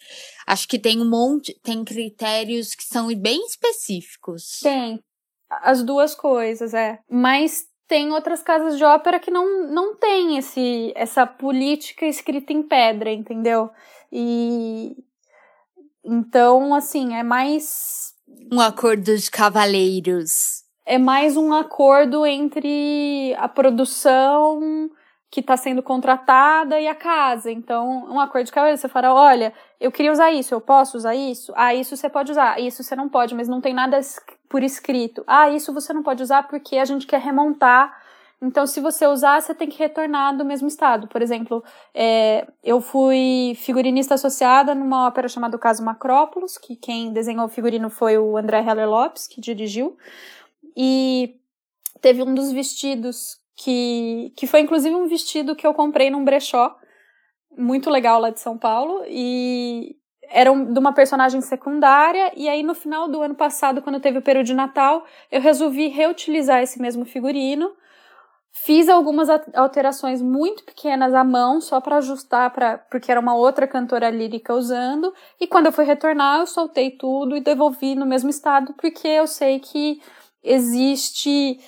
Acho 0.47 0.69
que 0.69 0.79
tem 0.79 1.01
um 1.01 1.09
monte, 1.09 1.59
tem 1.63 1.83
critérios 1.83 2.75
que 2.75 2.85
são 2.85 3.15
bem 3.15 3.47
específicos. 3.47 4.61
Tem. 4.63 5.01
As 5.49 5.83
duas 5.83 6.15
coisas, 6.15 6.75
é. 6.75 6.99
Mas 7.09 7.65
tem 7.89 8.13
outras 8.13 8.43
casas 8.43 8.77
de 8.77 8.85
ópera 8.85 9.19
que 9.19 9.31
não, 9.31 9.67
não 9.69 9.97
tem 9.97 10.37
esse, 10.37 10.93
essa 10.95 11.27
política 11.27 12.05
escrita 12.07 12.53
em 12.53 12.63
pedra, 12.63 13.11
entendeu? 13.11 13.71
E 14.13 14.97
então, 16.05 16.75
assim, 16.75 17.15
é 17.15 17.23
mais 17.23 18.10
um 18.51 18.61
acordo 18.61 19.17
de 19.17 19.31
cavaleiros. 19.31 20.65
É 20.85 20.99
mais 20.99 21.37
um 21.37 21.53
acordo 21.53 22.27
entre 22.27 23.35
a 23.39 23.49
produção 23.49 24.91
que 25.31 25.41
está 25.41 25.57
sendo 25.57 25.83
contratada 25.83 26.81
e 26.81 26.89
a 26.89 26.95
casa. 26.95 27.51
Então, 27.51 28.07
um 28.11 28.19
acordo 28.19 28.47
de 28.47 28.53
cavaleiros. 28.53 28.81
Você 28.81 28.89
fala, 28.89 29.15
olha, 29.15 29.53
eu 29.81 29.93
queria 29.93 30.11
usar 30.11 30.33
isso, 30.33 30.53
eu 30.53 30.61
posso 30.61 30.97
usar 30.97 31.15
isso? 31.15 31.53
Ah, 31.55 31.73
isso 31.73 31.97
você 31.97 32.09
pode 32.09 32.33
usar. 32.33 32.61
Isso 32.61 32.83
você 32.83 32.97
não 32.97 33.09
pode, 33.09 33.35
mas 33.35 33.47
não 33.47 33.61
tem 33.61 33.73
nada 33.73 34.01
por 34.49 34.63
escrito. 34.63 35.23
Ah, 35.27 35.49
isso 35.49 35.73
você 35.73 35.93
não 35.93 36.03
pode 36.03 36.23
usar 36.23 36.49
porque 36.49 36.77
a 36.77 36.85
gente 36.85 37.07
quer 37.07 37.21
remontar 37.21 37.97
então, 38.43 38.67
se 38.67 38.81
você 38.81 39.07
usar, 39.07 39.41
você 39.41 39.55
tem 39.55 39.69
que 39.69 39.79
retornar 39.79 40.35
do 40.35 40.47
mesmo 40.47 40.67
estado. 40.67 41.07
Por 41.09 41.21
exemplo, 41.21 41.63
é, 41.95 42.47
eu 42.65 42.81
fui 42.81 43.53
figurinista 43.57 44.15
associada 44.15 44.75
numa 44.75 45.07
ópera 45.07 45.29
chamada 45.29 45.57
O 45.57 45.61
Caso 45.61 45.85
Macrópolis, 45.85 46.57
que 46.57 46.75
quem 46.75 47.13
desenhou 47.13 47.45
o 47.45 47.51
figurino 47.51 47.91
foi 47.91 48.17
o 48.17 48.39
André 48.39 48.61
Heller 48.61 48.89
Lopes, 48.89 49.27
que 49.27 49.43
dirigiu. 49.43 49.95
E 50.75 51.37
teve 52.01 52.23
um 52.23 52.33
dos 52.33 52.51
vestidos 52.51 53.39
que, 53.55 54.33
que 54.35 54.47
foi 54.47 54.61
inclusive 54.61 54.95
um 54.95 55.07
vestido 55.07 55.55
que 55.55 55.67
eu 55.67 55.75
comprei 55.75 56.09
num 56.09 56.25
brechó, 56.25 56.75
muito 57.57 57.91
legal 57.91 58.19
lá 58.19 58.31
de 58.31 58.41
São 58.41 58.57
Paulo, 58.57 59.05
e 59.07 59.97
era 60.31 60.51
um, 60.51 60.73
de 60.73 60.79
uma 60.79 60.95
personagem 60.95 61.43
secundária, 61.43 62.33
e 62.35 62.49
aí 62.49 62.63
no 62.63 62.75
final 62.75 63.07
do 63.07 63.21
ano 63.21 63.35
passado, 63.35 63.83
quando 63.83 64.01
teve 64.01 64.17
o 64.17 64.23
período 64.23 64.47
de 64.47 64.55
Natal, 64.55 65.05
eu 65.31 65.43
resolvi 65.43 65.89
reutilizar 65.89 66.63
esse 66.63 66.81
mesmo 66.81 67.05
figurino, 67.05 67.71
Fiz 68.53 68.89
algumas 68.89 69.29
alterações 69.55 70.21
muito 70.21 70.65
pequenas 70.65 71.15
à 71.15 71.23
mão, 71.23 71.61
só 71.61 71.81
para 71.81 71.99
ajustar, 71.99 72.53
pra, 72.53 72.79
porque 72.79 73.11
era 73.11 73.21
uma 73.21 73.35
outra 73.35 73.67
cantora 73.67 74.11
lírica 74.11 74.55
usando. 74.55 75.15
E 75.41 75.47
quando 75.47 75.67
eu 75.67 75.73
fui 75.73 75.85
retornar, 75.85 76.41
eu 76.41 76.47
soltei 76.47 76.91
tudo 76.91 77.37
e 77.37 77.41
devolvi 77.41 77.95
no 77.95 78.05
mesmo 78.05 78.29
estado, 78.29 78.75
porque 78.75 79.07
eu 79.07 79.27
sei 79.27 79.61
que 79.61 80.03
existe. 80.43 81.61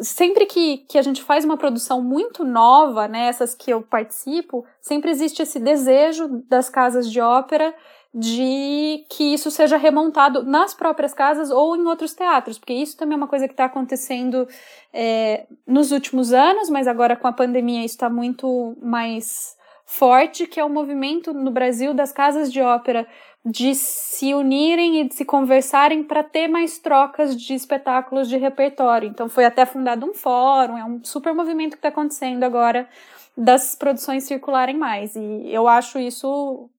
Sempre 0.00 0.44
que, 0.44 0.78
que 0.86 0.98
a 0.98 1.02
gente 1.02 1.22
faz 1.22 1.46
uma 1.46 1.56
produção 1.56 2.02
muito 2.02 2.44
nova, 2.44 3.08
né, 3.08 3.28
essas 3.28 3.54
que 3.54 3.70
eu 3.70 3.80
participo, 3.80 4.66
sempre 4.82 5.10
existe 5.10 5.40
esse 5.40 5.58
desejo 5.58 6.28
das 6.46 6.68
casas 6.68 7.10
de 7.10 7.18
ópera 7.18 7.74
de 8.18 9.04
que 9.10 9.34
isso 9.34 9.50
seja 9.50 9.76
remontado 9.76 10.42
nas 10.42 10.72
próprias 10.72 11.12
casas 11.12 11.50
ou 11.50 11.76
em 11.76 11.84
outros 11.84 12.14
teatros, 12.14 12.58
porque 12.58 12.72
isso 12.72 12.96
também 12.96 13.12
é 13.12 13.18
uma 13.18 13.28
coisa 13.28 13.46
que 13.46 13.52
está 13.52 13.66
acontecendo 13.66 14.48
é, 14.90 15.44
nos 15.66 15.92
últimos 15.92 16.32
anos, 16.32 16.70
mas 16.70 16.88
agora 16.88 17.14
com 17.14 17.28
a 17.28 17.32
pandemia 17.32 17.84
isso 17.84 17.94
está 17.94 18.08
muito 18.08 18.74
mais 18.80 19.54
forte, 19.84 20.46
que 20.46 20.58
é 20.58 20.64
o 20.64 20.70
movimento 20.70 21.34
no 21.34 21.50
Brasil 21.50 21.92
das 21.92 22.10
casas 22.10 22.50
de 22.50 22.62
ópera 22.62 23.06
de 23.44 23.74
se 23.74 24.32
unirem 24.32 25.02
e 25.02 25.08
de 25.08 25.14
se 25.14 25.24
conversarem 25.24 26.02
para 26.02 26.24
ter 26.24 26.48
mais 26.48 26.78
trocas 26.78 27.36
de 27.36 27.52
espetáculos 27.52 28.30
de 28.30 28.38
repertório. 28.38 29.10
Então 29.10 29.28
foi 29.28 29.44
até 29.44 29.66
fundado 29.66 30.06
um 30.06 30.14
fórum, 30.14 30.78
é 30.78 30.84
um 30.84 31.04
super 31.04 31.34
movimento 31.34 31.72
que 31.72 31.78
está 31.78 31.90
acontecendo 31.90 32.44
agora 32.44 32.88
das 33.36 33.74
produções 33.74 34.24
circularem 34.24 34.76
mais. 34.76 35.14
E 35.14 35.42
eu 35.52 35.68
acho 35.68 35.98
isso 35.98 36.70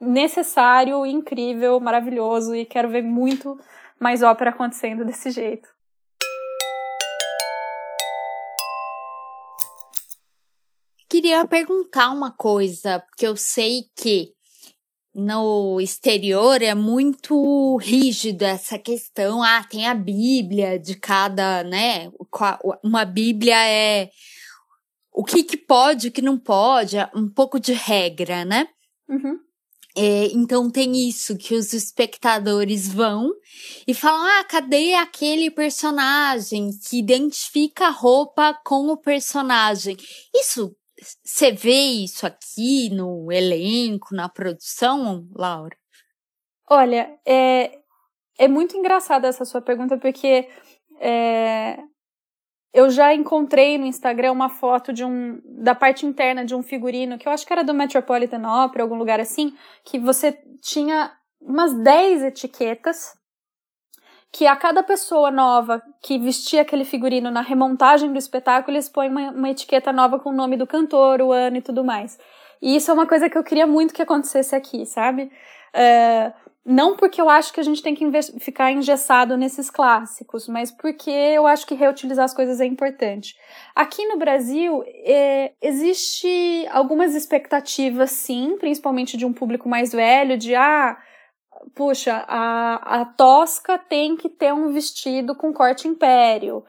necessário, 0.00 1.04
incrível, 1.06 1.80
maravilhoso 1.80 2.54
e 2.54 2.64
quero 2.64 2.88
ver 2.88 3.02
muito 3.02 3.58
mais 3.98 4.22
ópera 4.22 4.50
acontecendo 4.50 5.04
desse 5.04 5.30
jeito. 5.30 5.68
Queria 11.08 11.46
perguntar 11.46 12.10
uma 12.10 12.32
coisa, 12.32 12.98
porque 12.98 13.26
eu 13.26 13.36
sei 13.36 13.84
que 13.96 14.34
no 15.14 15.80
exterior 15.80 16.60
é 16.60 16.74
muito 16.74 17.76
rígido 17.76 18.42
essa 18.42 18.78
questão. 18.78 19.40
Ah, 19.40 19.62
tem 19.62 19.86
a 19.86 19.94
Bíblia 19.94 20.76
de 20.76 20.96
cada, 20.96 21.62
né? 21.62 22.10
Uma 22.82 23.04
Bíblia 23.04 23.56
é 23.56 24.10
o 25.12 25.22
que, 25.22 25.44
que 25.44 25.56
pode, 25.56 26.08
o 26.08 26.12
que 26.12 26.20
não 26.20 26.36
pode, 26.36 26.96
um 27.14 27.28
pouco 27.28 27.60
de 27.60 27.72
regra, 27.72 28.44
né? 28.44 28.66
Uhum. 29.08 29.38
É, 29.96 30.26
então 30.32 30.68
tem 30.68 31.08
isso 31.08 31.38
que 31.38 31.54
os 31.54 31.72
espectadores 31.72 32.92
vão 32.92 33.30
e 33.86 33.94
falam: 33.94 34.26
ah, 34.40 34.44
cadê 34.44 34.94
aquele 34.94 35.50
personagem 35.50 36.70
que 36.88 36.98
identifica 36.98 37.86
a 37.86 37.90
roupa 37.90 38.58
com 38.64 38.88
o 38.88 38.96
personagem? 38.96 39.96
Isso 40.34 40.74
você 41.22 41.52
vê 41.52 42.04
isso 42.04 42.26
aqui 42.26 42.88
no 42.90 43.30
elenco, 43.30 44.14
na 44.14 44.28
produção, 44.28 45.28
Laura? 45.34 45.76
Olha, 46.68 47.18
é, 47.26 47.78
é 48.38 48.48
muito 48.48 48.76
engraçada 48.76 49.28
essa 49.28 49.44
sua 49.44 49.60
pergunta, 49.60 49.98
porque 49.98 50.48
é, 51.00 51.78
eu 52.74 52.90
já 52.90 53.14
encontrei 53.14 53.78
no 53.78 53.86
Instagram 53.86 54.32
uma 54.32 54.48
foto 54.48 54.92
de 54.92 55.04
um 55.04 55.40
da 55.44 55.76
parte 55.76 56.04
interna 56.04 56.44
de 56.44 56.56
um 56.56 56.62
figurino 56.62 57.16
que 57.16 57.28
eu 57.28 57.32
acho 57.32 57.46
que 57.46 57.52
era 57.52 57.62
do 57.62 57.72
Metropolitan 57.72 58.42
Opera, 58.64 58.82
algum 58.82 58.96
lugar 58.96 59.20
assim, 59.20 59.54
que 59.84 59.96
você 59.96 60.36
tinha 60.60 61.12
umas 61.40 61.72
10 61.72 62.24
etiquetas 62.24 63.14
que 64.32 64.48
a 64.48 64.56
cada 64.56 64.82
pessoa 64.82 65.30
nova 65.30 65.80
que 66.02 66.18
vestia 66.18 66.62
aquele 66.62 66.84
figurino 66.84 67.30
na 67.30 67.40
remontagem 67.40 68.12
do 68.12 68.18
espetáculo, 68.18 68.76
eles 68.76 68.88
põem 68.88 69.08
uma, 69.08 69.30
uma 69.30 69.50
etiqueta 69.50 69.92
nova 69.92 70.18
com 70.18 70.30
o 70.30 70.34
nome 70.34 70.56
do 70.56 70.66
cantor, 70.66 71.22
o 71.22 71.30
ano 71.30 71.58
e 71.58 71.62
tudo 71.62 71.84
mais. 71.84 72.18
E 72.60 72.74
isso 72.74 72.90
é 72.90 72.94
uma 72.94 73.06
coisa 73.06 73.30
que 73.30 73.38
eu 73.38 73.44
queria 73.44 73.68
muito 73.68 73.94
que 73.94 74.02
acontecesse 74.02 74.56
aqui, 74.56 74.84
sabe? 74.84 75.30
Uh, 75.72 76.43
não 76.64 76.96
porque 76.96 77.20
eu 77.20 77.28
acho 77.28 77.52
que 77.52 77.60
a 77.60 77.62
gente 77.62 77.82
tem 77.82 77.94
que 77.94 78.10
ficar 78.40 78.72
engessado 78.72 79.36
nesses 79.36 79.68
clássicos, 79.68 80.48
mas 80.48 80.70
porque 80.70 81.10
eu 81.10 81.46
acho 81.46 81.66
que 81.66 81.74
reutilizar 81.74 82.24
as 82.24 82.32
coisas 82.32 82.60
é 82.60 82.64
importante. 82.64 83.36
Aqui 83.74 84.06
no 84.06 84.16
Brasil, 84.16 84.82
é, 84.86 85.52
existe 85.60 86.66
algumas 86.70 87.14
expectativas, 87.14 88.12
sim, 88.12 88.56
principalmente 88.58 89.16
de 89.16 89.26
um 89.26 89.32
público 89.32 89.68
mais 89.68 89.92
velho, 89.92 90.38
de 90.38 90.54
ah, 90.54 90.96
puxa, 91.74 92.24
a, 92.26 93.00
a 93.00 93.04
Tosca 93.04 93.78
tem 93.78 94.16
que 94.16 94.30
ter 94.30 94.54
um 94.54 94.72
vestido 94.72 95.34
com 95.34 95.52
corte 95.52 95.86
império. 95.86 96.64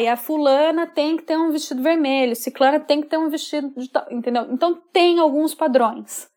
E 0.00 0.08
a 0.08 0.16
fulana 0.16 0.86
tem 0.86 1.16
que 1.16 1.22
ter 1.22 1.36
um 1.36 1.50
vestido 1.50 1.82
vermelho, 1.82 2.34
ciclana 2.34 2.80
tem 2.80 3.00
que 3.00 3.08
ter 3.08 3.18
um 3.18 3.28
vestido 3.28 3.72
de 3.76 3.90
entendeu? 4.10 4.46
Então 4.50 4.74
tem 4.92 5.20
alguns 5.20 5.54
padrões. 5.54 6.28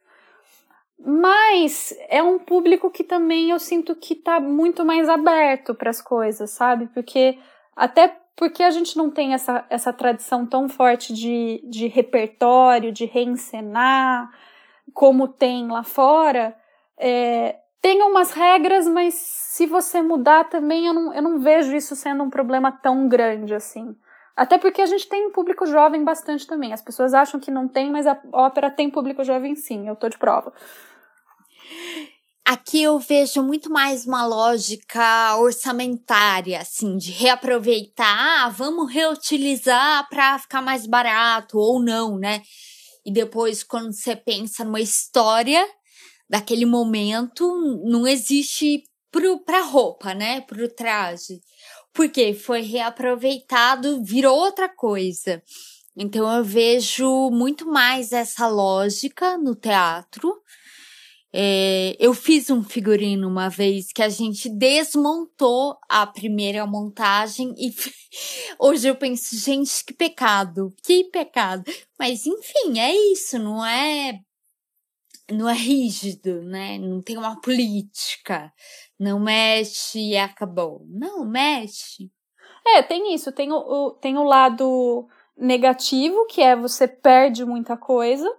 Mas 1.05 1.93
é 2.07 2.23
um 2.23 2.39
público 2.39 2.89
que 2.89 3.03
também 3.03 3.49
eu 3.49 3.59
sinto 3.59 3.93
que 3.93 4.15
tá 4.15 4.39
muito 4.39 4.85
mais 4.85 5.09
aberto 5.09 5.75
para 5.75 5.89
as 5.89 6.01
coisas, 6.01 6.51
sabe? 6.51 6.87
Porque 6.93 7.37
até 7.75 8.15
porque 8.35 8.63
a 8.63 8.71
gente 8.71 8.97
não 8.97 9.11
tem 9.11 9.33
essa, 9.33 9.65
essa 9.69 9.91
tradição 9.91 10.45
tão 10.45 10.67
forte 10.69 11.13
de, 11.13 11.61
de 11.65 11.87
repertório, 11.87 12.91
de 12.91 13.05
reencenar, 13.05 14.31
como 14.93 15.27
tem 15.27 15.67
lá 15.67 15.83
fora, 15.83 16.55
é, 16.97 17.57
tem 17.81 18.01
umas 18.01 18.31
regras, 18.31 18.87
mas 18.87 19.13
se 19.13 19.65
você 19.65 20.01
mudar 20.01 20.45
também, 20.45 20.87
eu 20.87 20.93
não, 20.93 21.13
eu 21.13 21.21
não 21.21 21.39
vejo 21.39 21.75
isso 21.75 21.95
sendo 21.97 22.23
um 22.23 22.29
problema 22.29 22.71
tão 22.71 23.09
grande 23.09 23.53
assim. 23.53 23.95
Até 24.35 24.57
porque 24.57 24.81
a 24.81 24.85
gente 24.85 25.07
tem 25.07 25.27
um 25.27 25.31
público 25.31 25.65
jovem 25.65 26.03
bastante 26.03 26.47
também. 26.47 26.73
As 26.73 26.81
pessoas 26.81 27.13
acham 27.13 27.39
que 27.39 27.51
não 27.51 27.67
tem, 27.67 27.91
mas 27.91 28.07
a 28.07 28.19
ópera 28.31 28.71
tem 28.71 28.89
público 28.89 29.23
jovem 29.23 29.53
sim, 29.55 29.87
eu 29.87 29.95
tô 29.95 30.09
de 30.09 30.17
prova. 30.17 30.53
Aqui 32.45 32.83
eu 32.83 32.99
vejo 32.99 33.41
muito 33.41 33.71
mais 33.71 34.05
uma 34.05 34.25
lógica 34.25 35.37
orçamentária, 35.37 36.59
assim, 36.59 36.97
de 36.97 37.09
reaproveitar, 37.09 38.45
ah, 38.45 38.49
vamos 38.49 38.91
reutilizar 38.91 40.09
para 40.09 40.37
ficar 40.37 40.61
mais 40.61 40.85
barato 40.85 41.57
ou 41.57 41.81
não, 41.81 42.19
né? 42.19 42.41
E 43.05 43.13
depois, 43.13 43.63
quando 43.63 43.93
você 43.93 44.13
pensa 44.13 44.65
numa 44.65 44.81
história 44.81 45.65
daquele 46.29 46.65
momento, 46.65 47.47
não 47.85 48.05
existe 48.05 48.83
para 49.45 49.61
roupa, 49.61 50.13
né? 50.13 50.41
Para 50.41 50.65
o 50.65 50.67
traje. 50.67 51.39
Porque 51.93 52.33
foi 52.33 52.61
reaproveitado, 52.61 54.03
virou 54.03 54.35
outra 54.37 54.67
coisa. 54.67 55.41
Então 55.95 56.29
eu 56.29 56.43
vejo 56.43 57.29
muito 57.29 57.67
mais 57.67 58.11
essa 58.11 58.47
lógica 58.47 59.37
no 59.37 59.55
teatro 59.55 60.33
é, 61.35 61.95
eu 61.99 62.13
fiz 62.13 62.51
um 62.51 62.63
figurino 62.63 63.27
uma 63.27 63.49
vez 63.49 63.91
que 63.91 64.03
a 64.03 64.09
gente 64.09 64.47
desmontou 64.49 65.77
a 65.89 66.05
primeira 66.05 66.67
montagem 66.67 67.55
e 67.57 67.73
hoje 68.59 68.87
eu 68.87 68.95
penso, 68.95 69.35
gente, 69.35 69.83
que 69.83 69.93
pecado, 69.93 70.71
que 70.83 71.05
pecado. 71.05 71.63
Mas 71.97 72.27
enfim, 72.27 72.79
é 72.79 72.95
isso, 73.11 73.39
não 73.39 73.65
é 73.65 74.19
não 75.31 75.49
é 75.49 75.53
rígido, 75.53 76.43
né? 76.43 76.77
Não 76.77 77.01
tem 77.01 77.17
uma 77.17 77.39
política. 77.41 78.53
Não 78.99 79.19
mexe 79.19 79.99
e 79.99 80.17
acabou. 80.17 80.85
Não, 80.87 81.25
mexe. 81.25 82.11
É, 82.65 82.83
tem 82.83 83.13
isso, 83.15 83.31
tem 83.31 83.51
o, 83.51 83.55
o, 83.55 83.91
tem 83.91 84.17
o 84.17 84.23
lado 84.23 85.07
negativo, 85.35 86.25
que 86.27 86.41
é 86.41 86.55
você 86.55 86.87
perde 86.87 87.43
muita 87.43 87.75
coisa, 87.75 88.29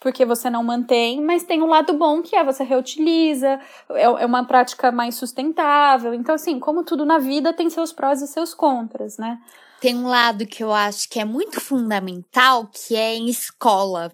porque 0.00 0.24
você 0.24 0.48
não 0.48 0.62
mantém, 0.62 1.20
mas 1.20 1.42
tem 1.42 1.62
um 1.62 1.66
lado 1.66 1.92
bom 1.94 2.22
que 2.22 2.36
é 2.36 2.44
você 2.44 2.62
reutiliza, 2.62 3.60
é, 3.90 4.02
é 4.02 4.26
uma 4.26 4.44
prática 4.44 4.92
mais 4.92 5.16
sustentável. 5.16 6.14
Então, 6.14 6.34
assim, 6.34 6.58
como 6.60 6.84
tudo 6.84 7.04
na 7.04 7.18
vida 7.18 7.52
tem 7.52 7.68
seus 7.68 7.92
prós 7.92 8.22
e 8.22 8.28
seus 8.28 8.54
contras, 8.54 9.18
né? 9.18 9.38
Tem 9.80 9.96
um 9.96 10.06
lado 10.06 10.46
que 10.46 10.62
eu 10.62 10.72
acho 10.72 11.08
que 11.08 11.20
é 11.20 11.24
muito 11.24 11.60
fundamental, 11.60 12.68
que 12.68 12.94
é 12.94 13.14
em 13.14 13.28
escola, 13.28 14.12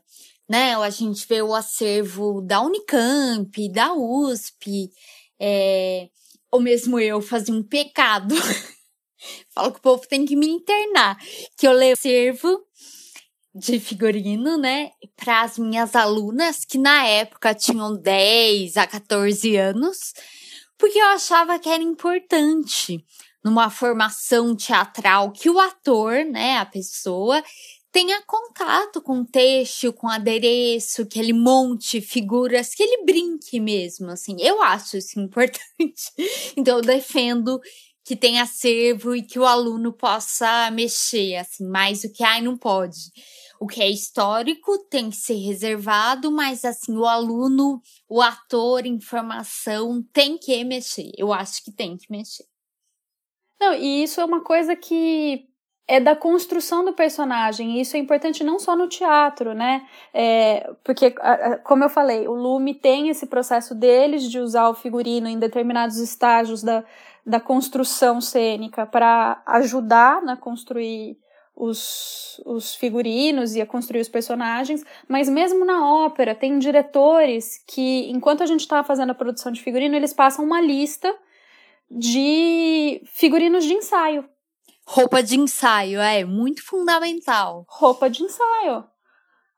né? 0.49 0.75
A 0.77 0.91
gente 0.91 1.27
vê 1.27 1.43
o 1.43 1.55
acervo 1.55 2.41
da 2.41 2.61
Unicamp, 2.63 3.69
da 3.71 3.93
USP, 3.95 4.91
é... 5.41 6.09
ou 6.51 6.61
mesmo 6.61 6.99
eu 6.99 7.21
fazia 7.21 7.55
um 7.55 7.63
pecado. 7.63 8.35
Falo 9.55 9.73
que 9.73 9.79
o 9.79 9.83
povo 9.83 10.07
tem 10.07 10.27
que 10.27 10.37
me 10.37 10.47
internar, 10.47 11.19
que 11.59 11.67
eu 11.67 11.73
leio 11.73 11.93
o 11.93 11.95
acervo 11.95 12.61
de 13.55 13.79
figurino, 13.79 14.59
né, 14.59 14.91
para 15.15 15.43
as 15.43 15.57
minhas 15.59 15.95
alunas 15.95 16.65
que 16.65 16.77
na 16.77 17.07
época 17.07 17.55
tinham 17.55 17.97
10 17.97 18.77
a 18.77 18.87
14 18.87 19.57
anos, 19.57 20.13
porque 20.77 20.99
eu 20.99 21.07
achava 21.07 21.59
que 21.59 21.69
era 21.69 21.83
importante 21.83 23.05
numa 23.45 23.71
formação 23.71 24.57
teatral 24.57 25.31
que 25.31 25.49
o 25.49 25.61
ator, 25.61 26.25
né, 26.25 26.59
a 26.59 26.67
pessoa 26.67 27.43
tenha 27.93 28.21
contato 28.27 29.01
com 29.01 29.21
o 29.21 29.25
texto, 29.25 29.93
com 29.93 30.09
o 30.09 30.11
adereço, 30.11 31.07
que 31.07 31.21
ele 31.21 31.33
monte 31.33 32.01
figuras, 32.01 32.75
que 32.75 32.83
ele 32.83 33.05
brinque 33.05 33.61
mesmo, 33.61 34.11
assim. 34.11 34.35
Eu 34.41 34.61
acho 34.63 34.97
isso 34.97 35.21
importante. 35.21 35.63
Então 36.57 36.79
eu 36.79 36.83
defendo 36.83 37.61
que 38.05 38.17
tenha 38.17 38.43
acervo 38.43 39.15
e 39.15 39.23
que 39.23 39.39
o 39.39 39.47
aluno 39.47 39.93
possa 39.93 40.71
mexer, 40.73 41.37
assim, 41.37 41.65
mais 41.69 42.03
do 42.03 42.13
que 42.13 42.25
ai 42.25 42.41
não 42.41 42.59
pode 42.59 43.13
o 43.65 43.67
que 43.67 43.81
é 43.81 43.89
histórico 43.89 44.79
tem 44.91 45.09
que 45.09 45.17
ser 45.17 45.37
reservado, 45.37 46.31
mas 46.31 46.67
assim, 46.67 46.95
o 46.99 47.07
aluno, 47.07 47.81
o 48.07 48.21
ator, 48.21 48.85
informação 48.85 50.05
tem 50.13 50.37
que 50.37 50.63
mexer. 50.65 51.11
Eu 51.17 51.33
acho 51.33 51.65
que 51.65 51.73
tem 51.73 51.97
que 51.97 52.05
mexer. 52.11 52.45
Não, 53.59 53.73
e 53.73 54.03
isso 54.03 54.21
é 54.21 54.25
uma 54.25 54.43
coisa 54.43 54.77
que 54.77 55.47
é 55.89 55.99
da 55.99 56.15
construção 56.15 56.85
do 56.85 56.93
personagem. 56.93 57.79
E 57.79 57.81
isso 57.81 57.97
é 57.97 58.01
importante 58.01 58.45
não 58.45 58.59
só 58.59 58.77
no 58.77 58.87
teatro, 58.87 59.55
né? 59.55 59.89
É, 60.13 60.71
porque, 60.85 61.15
como 61.65 61.85
eu 61.85 61.89
falei, 61.89 62.29
o 62.29 62.35
Lume 62.35 62.75
tem 62.75 63.09
esse 63.09 63.27
processo 63.27 63.75
deles 63.75 64.31
de 64.31 64.39
usar 64.39 64.69
o 64.69 64.75
figurino 64.75 65.27
em 65.27 65.39
determinados 65.39 65.97
estágios 65.97 66.63
da, 66.63 66.85
da 67.25 67.41
construção 67.41 68.21
cênica 68.21 68.85
para 68.85 69.43
ajudar 69.47 70.21
na 70.21 70.37
construir 70.37 71.17
os, 71.57 72.41
os 72.45 72.75
figurinos 72.75 73.55
e 73.55 73.61
a 73.61 73.67
construir 73.67 74.01
os 74.01 74.09
personagens, 74.09 74.85
mas 75.09 75.29
mesmo 75.29 75.65
na 75.65 75.89
ópera 76.05 76.35
tem 76.35 76.59
diretores 76.59 77.63
que, 77.67 78.11
enquanto 78.11 78.43
a 78.43 78.47
gente 78.47 78.61
está 78.61 78.83
fazendo 78.83 79.11
a 79.11 79.15
produção 79.15 79.53
de 79.53 79.63
figurino, 79.63 79.95
eles 79.95 80.13
passam 80.13 80.45
uma 80.45 80.61
lista 80.61 81.15
de 81.91 83.01
figurinos 83.07 83.65
de 83.65 83.75
ensaio. 83.75 84.29
Roupa 84.87 85.23
de 85.23 85.39
ensaio, 85.39 86.01
é 86.01 86.25
muito 86.25 86.65
fundamental. 86.65 87.65
Roupa 87.69 88.11
de 88.11 88.23
ensaio. 88.23 88.85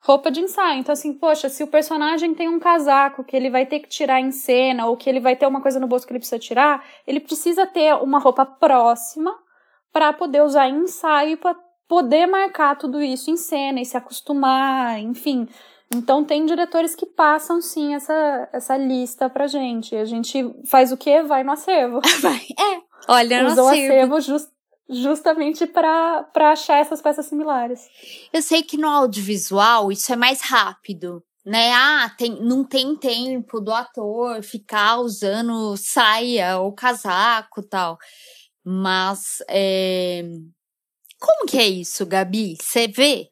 Roupa 0.01 0.31
de 0.31 0.41
ensaio. 0.41 0.79
Então, 0.79 0.93
assim, 0.93 1.13
poxa, 1.15 1.49
se 1.49 1.65
o 1.65 1.67
personagem 1.67 2.33
tem 2.33 2.49
um 2.49 2.61
casaco 2.61 3.25
que 3.25 3.35
ele 3.35 3.51
vai 3.51 3.67
ter 3.67 3.81
que 3.81 3.89
tirar 3.89 4.21
em 4.21 4.31
cena, 4.31 4.87
ou 4.87 4.97
que 4.97 5.11
ele 5.11 5.19
vai 5.19 5.35
ter 5.35 5.47
uma 5.47 5.61
coisa 5.61 5.81
no 5.81 5.89
bolso 5.89 6.07
que 6.07 6.13
ele 6.13 6.21
precisa 6.21 6.39
tirar, 6.39 6.85
ele 7.07 7.19
precisa 7.19 7.67
ter 7.67 7.93
uma 7.95 8.21
roupa 8.21 8.47
próxima 8.47 9.37
para 9.93 10.13
poder 10.13 10.43
usar 10.43 10.69
em 10.69 10.85
ensaio 10.85 11.39
poder 11.89 12.27
marcar 12.27 12.77
tudo 12.77 13.03
isso 13.03 13.31
em 13.31 13.37
cena 13.37 13.81
e 13.81 13.85
se 13.85 13.97
acostumar, 13.97 14.99
enfim. 15.01 15.49
Então 15.95 16.25
tem 16.25 16.45
diretores 16.45 16.95
que 16.95 17.07
passam 17.07 17.61
sim 17.61 17.95
essa, 17.95 18.49
essa 18.53 18.77
lista 18.77 19.31
pra 19.31 19.47
gente. 19.47 19.95
A 19.95 20.05
gente 20.05 20.45
faz 20.69 20.91
o 20.91 20.97
quê? 20.97 21.23
Vai 21.23 21.45
no 21.45 21.53
acervo. 21.53 22.01
Vai. 22.21 22.47
É. 22.59 22.81
Olha 23.09 23.43
no 23.43 23.51
acervo. 23.51 23.63
o 23.63 23.69
acervo 23.69 24.21
just, 24.21 24.49
justamente 24.89 25.67
para 25.67 26.27
achar 26.35 26.79
essas 26.79 27.01
peças 27.01 27.27
similares. 27.27 27.81
Eu 28.33 28.43
sei 28.43 28.63
que 28.63 28.77
no 28.77 28.89
audiovisual 28.89 29.93
isso 29.93 30.13
é 30.13 30.17
mais 30.17 30.41
rápido. 30.41 31.23
Né? 31.45 31.71
Ah, 31.73 32.13
tem, 32.19 32.43
não 32.43 32.65
tem 32.65 32.97
tempo 32.97 33.61
do 33.61 33.73
ator 33.73 34.43
ficar 34.43 34.99
usando 34.99 35.77
saia 35.77 36.59
ou 36.59 36.73
casaco 36.73 37.63
tal. 37.63 37.97
Mas 38.65 39.37
é, 39.49 40.25
como 41.27 41.47
que 41.47 41.59
é 41.59 41.67
isso, 41.67 42.07
Gabi? 42.07 42.57
Você 42.61 42.87
vê? 42.87 43.29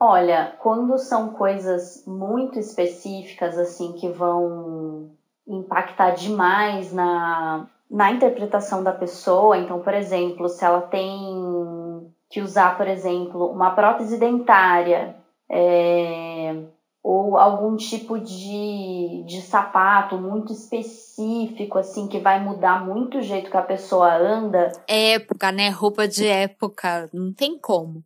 Olha, 0.00 0.56
quando 0.60 0.98
são 0.98 1.30
coisas 1.30 2.04
muito 2.06 2.58
específicas, 2.58 3.58
assim, 3.58 3.92
que 3.92 4.08
vão 4.08 5.10
impactar 5.46 6.12
demais 6.12 6.92
na, 6.92 7.66
na 7.90 8.10
interpretação 8.10 8.82
da 8.82 8.92
pessoa, 8.92 9.58
então, 9.58 9.80
por 9.80 9.94
exemplo, 9.94 10.48
se 10.48 10.64
ela 10.64 10.80
tem 10.80 12.10
que 12.30 12.40
usar, 12.40 12.76
por 12.76 12.88
exemplo, 12.88 13.46
uma 13.50 13.70
prótese 13.70 14.18
dentária, 14.18 15.14
é, 15.48 16.56
ou 17.04 17.36
algum 17.36 17.76
tipo 17.76 18.18
de, 18.18 19.24
de 19.26 19.42
sapato 19.42 20.16
muito 20.16 20.54
específico, 20.54 21.78
assim, 21.78 22.08
que 22.08 22.18
vai 22.18 22.42
mudar 22.42 22.82
muito 22.82 23.18
o 23.18 23.22
jeito 23.22 23.50
que 23.50 23.56
a 23.58 23.62
pessoa 23.62 24.16
anda. 24.16 24.72
É 24.88 25.12
época, 25.12 25.52
né? 25.52 25.68
Roupa 25.68 26.08
de 26.08 26.26
época, 26.26 27.10
não 27.12 27.30
tem 27.30 27.58
como. 27.58 28.02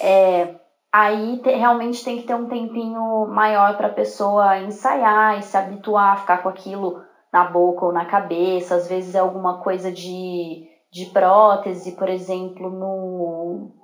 É, 0.00 0.56
aí 0.92 1.38
te, 1.38 1.50
realmente 1.50 2.02
tem 2.04 2.16
que 2.20 2.26
ter 2.26 2.34
um 2.34 2.48
tempinho 2.48 3.28
maior 3.28 3.76
para 3.76 3.86
a 3.86 3.94
pessoa 3.94 4.58
ensaiar 4.58 5.38
e 5.38 5.42
se 5.42 5.56
habituar 5.56 6.14
a 6.14 6.16
ficar 6.16 6.42
com 6.42 6.48
aquilo 6.48 7.00
na 7.32 7.44
boca 7.44 7.86
ou 7.86 7.92
na 7.92 8.06
cabeça. 8.06 8.74
Às 8.74 8.88
vezes 8.88 9.14
é 9.14 9.20
alguma 9.20 9.58
coisa 9.58 9.92
de, 9.92 10.66
de 10.90 11.06
prótese, 11.12 11.92
por 11.92 12.08
exemplo, 12.08 12.68
no 12.68 13.79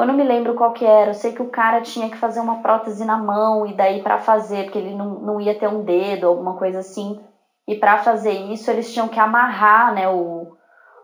eu 0.00 0.06
não 0.06 0.14
me 0.14 0.24
lembro 0.24 0.54
qual 0.54 0.72
que 0.72 0.84
era. 0.84 1.10
Eu 1.10 1.14
sei 1.14 1.32
que 1.32 1.42
o 1.42 1.50
cara 1.50 1.80
tinha 1.80 2.10
que 2.10 2.16
fazer 2.16 2.40
uma 2.40 2.62
prótese 2.62 3.04
na 3.04 3.16
mão 3.16 3.66
e 3.66 3.72
daí 3.72 4.02
para 4.02 4.18
fazer, 4.18 4.64
porque 4.64 4.78
ele 4.78 4.94
não, 4.94 5.20
não 5.20 5.40
ia 5.40 5.58
ter 5.58 5.68
um 5.68 5.82
dedo, 5.82 6.26
alguma 6.26 6.54
coisa 6.54 6.80
assim. 6.80 7.18
E 7.66 7.74
para 7.74 7.98
fazer 7.98 8.32
isso, 8.32 8.70
eles 8.70 8.92
tinham 8.92 9.08
que 9.08 9.18
amarrar, 9.18 9.92
né, 9.92 10.08
o, 10.08 10.46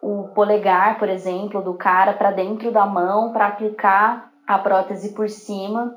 o 0.03 0.29
polegar, 0.35 0.99
por 0.99 1.09
exemplo, 1.09 1.63
do 1.63 1.75
cara 1.75 2.13
para 2.13 2.31
dentro 2.31 2.71
da 2.71 2.87
mão 2.87 3.33
para 3.33 3.47
aplicar 3.47 4.29
a 4.47 4.59
prótese 4.59 5.11
por 5.15 5.29
cima. 5.29 5.97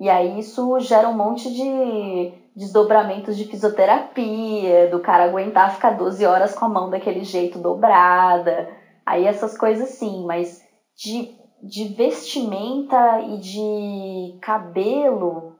E 0.00 0.10
aí 0.10 0.38
isso 0.38 0.78
gera 0.80 1.08
um 1.08 1.16
monte 1.16 1.52
de 1.52 2.32
desdobramentos 2.54 3.36
de 3.36 3.44
fisioterapia, 3.44 4.88
do 4.88 5.00
cara 5.00 5.24
aguentar 5.24 5.70
ficar 5.70 5.90
12 5.90 6.24
horas 6.26 6.54
com 6.54 6.64
a 6.64 6.68
mão 6.68 6.90
daquele 6.90 7.22
jeito 7.22 7.58
dobrada. 7.58 8.68
Aí 9.06 9.26
essas 9.26 9.56
coisas 9.56 9.88
sim, 9.90 10.24
mas 10.26 10.60
de 10.96 11.43
de 11.64 11.88
vestimenta 11.88 13.20
e 13.22 13.38
de 13.38 14.38
cabelo 14.40 15.56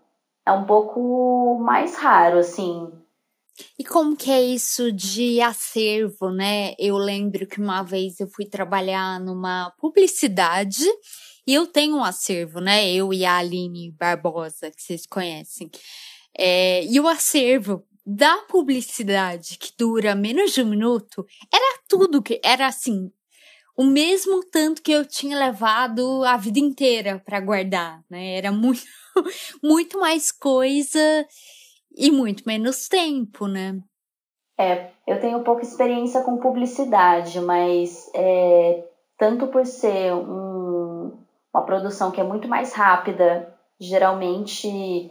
é 0.46 0.52
um 0.52 0.66
pouco 0.66 1.58
mais 1.58 1.96
raro, 1.96 2.38
assim. 2.38 2.92
E 3.78 3.84
como 3.84 4.16
que 4.16 4.30
é 4.30 4.42
isso 4.42 4.92
de 4.92 5.40
acervo, 5.40 6.30
né? 6.30 6.74
Eu 6.78 6.96
lembro 6.96 7.46
que 7.46 7.60
uma 7.60 7.82
vez 7.82 8.20
eu 8.20 8.28
fui 8.28 8.44
trabalhar 8.44 9.18
numa 9.18 9.72
publicidade 9.78 10.84
e 11.46 11.54
eu 11.54 11.66
tenho 11.66 11.96
um 11.96 12.04
acervo, 12.04 12.60
né? 12.60 12.92
Eu 12.92 13.12
e 13.12 13.24
a 13.24 13.38
Aline 13.38 13.92
Barbosa, 13.92 14.70
que 14.70 14.82
vocês 14.82 15.06
conhecem. 15.06 15.70
É, 16.36 16.84
e 16.84 17.00
o 17.00 17.08
acervo 17.08 17.86
da 18.04 18.36
publicidade 18.48 19.56
que 19.56 19.72
dura 19.78 20.14
menos 20.14 20.52
de 20.52 20.62
um 20.62 20.66
minuto, 20.66 21.24
era 21.52 21.78
tudo 21.88 22.22
que 22.22 22.40
era 22.44 22.66
assim, 22.66 23.10
o 23.76 23.84
mesmo 23.84 24.44
tanto 24.50 24.82
que 24.82 24.92
eu 24.92 25.04
tinha 25.04 25.38
levado 25.38 26.24
a 26.24 26.36
vida 26.36 26.58
inteira 26.58 27.20
para 27.24 27.40
guardar, 27.40 28.02
né? 28.08 28.36
Era 28.36 28.52
muito 28.52 28.82
muito 29.62 29.98
mais 29.98 30.30
coisa 30.30 31.26
e 31.96 32.10
muito 32.10 32.44
menos 32.46 32.88
tempo, 32.88 33.46
né? 33.46 33.80
É, 34.58 34.90
eu 35.06 35.20
tenho 35.20 35.42
pouca 35.42 35.62
experiência 35.62 36.22
com 36.22 36.38
publicidade, 36.38 37.40
mas 37.40 38.08
é, 38.14 38.84
tanto 39.18 39.48
por 39.48 39.66
ser 39.66 40.12
um, 40.14 41.12
uma 41.52 41.64
produção 41.64 42.12
que 42.12 42.20
é 42.20 42.24
muito 42.24 42.48
mais 42.48 42.72
rápida, 42.72 43.52
geralmente 43.80 45.10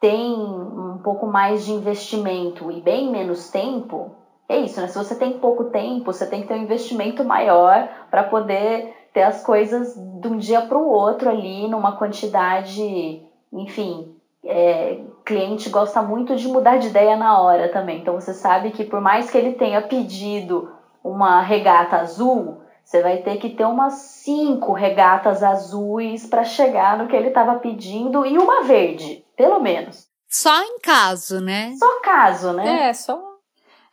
tem 0.00 0.34
um 0.34 1.00
pouco 1.02 1.26
mais 1.26 1.64
de 1.64 1.72
investimento 1.72 2.70
e 2.70 2.80
bem 2.80 3.10
menos 3.10 3.50
tempo, 3.50 4.14
é 4.52 4.58
isso, 4.60 4.80
né? 4.80 4.88
Se 4.88 4.98
você 4.98 5.14
tem 5.14 5.38
pouco 5.38 5.64
tempo, 5.64 6.12
você 6.12 6.26
tem 6.26 6.42
que 6.42 6.48
ter 6.48 6.54
um 6.54 6.62
investimento 6.62 7.24
maior 7.24 7.88
para 8.10 8.24
poder 8.24 8.94
ter 9.12 9.22
as 9.22 9.42
coisas 9.42 9.94
de 9.94 10.28
um 10.28 10.36
dia 10.36 10.62
para 10.62 10.78
o 10.78 10.88
outro 10.88 11.28
ali, 11.28 11.68
numa 11.68 11.96
quantidade, 11.96 13.22
enfim, 13.52 14.14
é, 14.44 15.00
cliente 15.24 15.68
gosta 15.68 16.02
muito 16.02 16.34
de 16.36 16.48
mudar 16.48 16.78
de 16.78 16.88
ideia 16.88 17.16
na 17.16 17.40
hora 17.40 17.68
também. 17.68 18.00
Então 18.00 18.14
você 18.14 18.34
sabe 18.34 18.70
que 18.70 18.84
por 18.84 19.00
mais 19.00 19.30
que 19.30 19.38
ele 19.38 19.52
tenha 19.52 19.82
pedido 19.82 20.70
uma 21.02 21.40
regata 21.40 21.96
azul, 21.96 22.62
você 22.84 23.02
vai 23.02 23.18
ter 23.18 23.38
que 23.38 23.50
ter 23.50 23.64
umas 23.64 23.94
cinco 23.94 24.72
regatas 24.72 25.42
azuis 25.42 26.26
para 26.26 26.44
chegar 26.44 26.98
no 26.98 27.06
que 27.06 27.16
ele 27.16 27.28
estava 27.28 27.56
pedindo 27.56 28.26
e 28.26 28.38
uma 28.38 28.62
verde, 28.62 29.24
pelo 29.36 29.60
menos. 29.60 30.06
Só 30.28 30.62
em 30.62 30.78
caso, 30.80 31.40
né? 31.40 31.72
Só 31.78 32.00
caso, 32.00 32.52
né? 32.52 32.88
É, 32.88 32.92
só. 32.92 33.31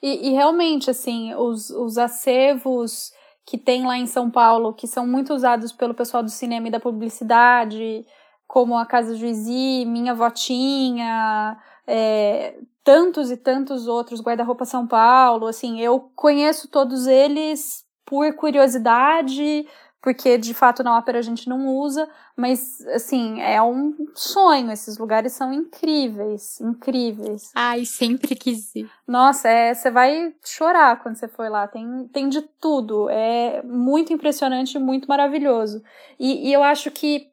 E, 0.02 0.30
e 0.30 0.32
realmente, 0.32 0.90
assim, 0.90 1.34
os, 1.36 1.70
os 1.70 1.98
acervos 1.98 3.12
que 3.46 3.58
tem 3.58 3.86
lá 3.86 3.98
em 3.98 4.06
São 4.06 4.30
Paulo, 4.30 4.74
que 4.74 4.88
são 4.88 5.08
muito 5.08 5.34
usados 5.34 5.72
pelo 5.72 5.94
pessoal 5.94 6.22
do 6.22 6.30
cinema 6.30 6.68
e 6.68 6.72
da 6.72 6.80
publicidade, 6.80 8.06
como 8.48 8.78
a 8.78 8.86
Casa 8.86 9.16
Juizy, 9.16 9.86
Minha 9.86 10.14
Votinha, 10.14 11.58
é, 11.88 12.56
tantos 12.84 13.32
e 13.32 13.38
tantos 13.38 13.88
outros, 13.88 14.22
Guarda-Roupa 14.22 14.66
São 14.66 14.88
Paulo, 14.88 15.48
assim, 15.48 15.80
eu 15.82 16.12
conheço 16.16 16.68
todos 16.70 17.08
eles 17.08 17.84
por 18.06 18.34
curiosidade, 18.36 19.68
porque 20.02 20.38
de 20.38 20.54
fato 20.54 20.84
na 20.84 20.98
ópera 20.98 21.20
a 21.20 21.22
gente 21.22 21.50
não 21.50 21.68
usa, 21.68 22.10
mas 22.36 22.80
assim, 22.88 23.42
é 23.42 23.62
um 23.62 23.94
sonho, 24.16 24.72
esses 24.72 24.98
lugares 24.98 25.34
são 25.34 25.52
incríveis, 25.52 26.60
incríveis. 26.62 27.52
Ai, 27.54 27.86
sempre 27.86 28.36
quis 28.36 28.74
ir. 28.76 28.90
Nossa, 29.08 29.50
é, 29.50 29.74
você 29.74 29.92
vai 29.92 30.34
chorar 30.44 31.02
quando 31.02 31.16
você 31.16 31.28
for 31.28 31.50
lá, 31.50 31.68
tem, 31.68 32.08
tem 32.14 32.30
de 32.30 32.42
tudo, 32.62 33.10
é 33.10 33.62
muito 33.64 34.14
impressionante, 34.14 34.80
muito 34.80 35.08
maravilhoso. 35.08 35.84
E, 36.18 36.50
e 36.50 36.54
eu 36.54 36.64
acho 36.64 36.90
que 36.92 37.30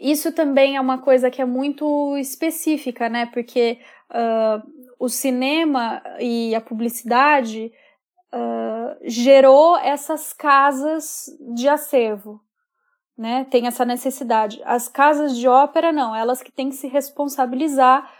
isso 0.00 0.32
também 0.32 0.76
é 0.76 0.80
uma 0.80 0.98
coisa 0.98 1.30
que 1.30 1.40
é 1.40 1.44
muito 1.44 2.16
específica, 2.16 3.08
né? 3.08 3.26
Porque 3.26 3.78
uh, 4.10 4.94
o 4.98 5.08
cinema 5.08 6.02
e 6.18 6.54
a 6.54 6.60
publicidade 6.60 7.72
uh, 8.34 8.96
gerou 9.04 9.76
essas 9.76 10.32
casas 10.32 11.26
de 11.54 11.68
acervo, 11.68 12.40
né? 13.16 13.46
Tem 13.50 13.66
essa 13.66 13.84
necessidade. 13.84 14.60
As 14.64 14.88
casas 14.88 15.36
de 15.36 15.46
ópera, 15.46 15.92
não, 15.92 16.14
elas 16.14 16.42
que 16.42 16.52
têm 16.52 16.70
que 16.70 16.76
se 16.76 16.88
responsabilizar 16.88 18.10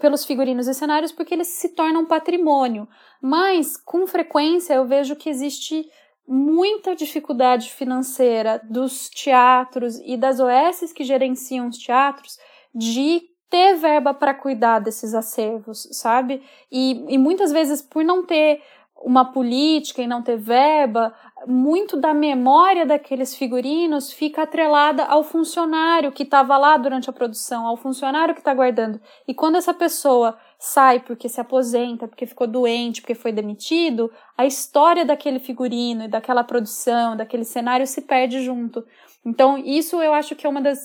pelos 0.00 0.24
figurinos 0.24 0.66
e 0.68 0.74
cenários 0.74 1.12
porque 1.12 1.34
eles 1.34 1.48
se 1.48 1.70
tornam 1.70 2.06
patrimônio. 2.06 2.88
Mas, 3.20 3.76
com 3.76 4.06
frequência, 4.06 4.74
eu 4.74 4.86
vejo 4.86 5.16
que 5.16 5.28
existe 5.28 5.86
muita 6.26 6.96
dificuldade 6.96 7.70
financeira 7.70 8.60
dos 8.64 9.08
teatros 9.08 10.00
e 10.04 10.16
das 10.16 10.40
OS 10.40 10.92
que 10.92 11.04
gerenciam 11.04 11.68
os 11.68 11.78
teatros 11.78 12.38
de 12.74 13.22
ter 13.48 13.76
verba 13.76 14.12
para 14.12 14.34
cuidar 14.34 14.80
desses 14.80 15.14
acervos, 15.14 15.88
sabe? 15.92 16.42
E, 16.70 17.04
e 17.08 17.16
muitas 17.16 17.52
vezes, 17.52 17.80
por 17.80 18.04
não 18.04 18.24
ter 18.26 18.60
uma 19.02 19.24
política 19.24 20.02
e 20.02 20.06
não 20.06 20.22
ter 20.22 20.36
verba, 20.36 21.14
muito 21.46 21.96
da 21.96 22.12
memória 22.12 22.84
daqueles 22.84 23.34
figurinos 23.34 24.12
fica 24.12 24.42
atrelada 24.42 25.04
ao 25.04 25.22
funcionário 25.22 26.10
que 26.10 26.22
estava 26.22 26.56
lá 26.56 26.76
durante 26.76 27.08
a 27.08 27.12
produção, 27.12 27.66
ao 27.66 27.76
funcionário 27.76 28.34
que 28.34 28.40
está 28.40 28.52
guardando. 28.52 29.00
E 29.28 29.34
quando 29.34 29.56
essa 29.56 29.74
pessoa 29.74 30.36
sai 30.58 31.00
porque 31.00 31.28
se 31.28 31.40
aposenta, 31.40 32.08
porque 32.08 32.26
ficou 32.26 32.46
doente, 32.46 33.00
porque 33.00 33.14
foi 33.14 33.32
demitido, 33.32 34.10
a 34.36 34.46
história 34.46 35.04
daquele 35.04 35.38
figurino 35.38 36.04
e 36.04 36.08
daquela 36.08 36.42
produção, 36.42 37.16
daquele 37.16 37.44
cenário 37.44 37.86
se 37.86 38.02
perde 38.02 38.42
junto. 38.42 38.84
Então, 39.24 39.58
isso 39.58 40.00
eu 40.02 40.14
acho 40.14 40.34
que 40.34 40.46
é 40.46 40.50
uma 40.50 40.60
das, 40.60 40.78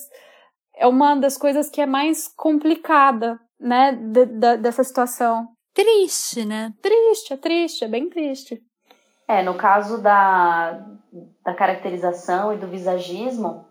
é 0.75 0.85
uma 0.85 1.15
das 1.15 1.37
coisas 1.37 1.69
que 1.69 1.81
é 1.81 1.85
mais 1.85 2.27
complicada, 2.27 3.39
né, 3.59 3.93
de, 3.93 4.25
de, 4.25 4.57
dessa 4.57 4.83
situação. 4.83 5.47
Triste, 5.73 6.45
né? 6.45 6.73
Triste, 6.81 7.33
é 7.33 7.37
triste, 7.37 7.83
é 7.83 7.87
bem 7.87 8.09
triste. 8.09 8.61
É, 9.27 9.41
no 9.41 9.55
caso 9.55 10.01
da, 10.01 10.85
da 11.43 11.53
caracterização 11.53 12.53
e 12.53 12.57
do 12.57 12.67
visagismo, 12.67 13.65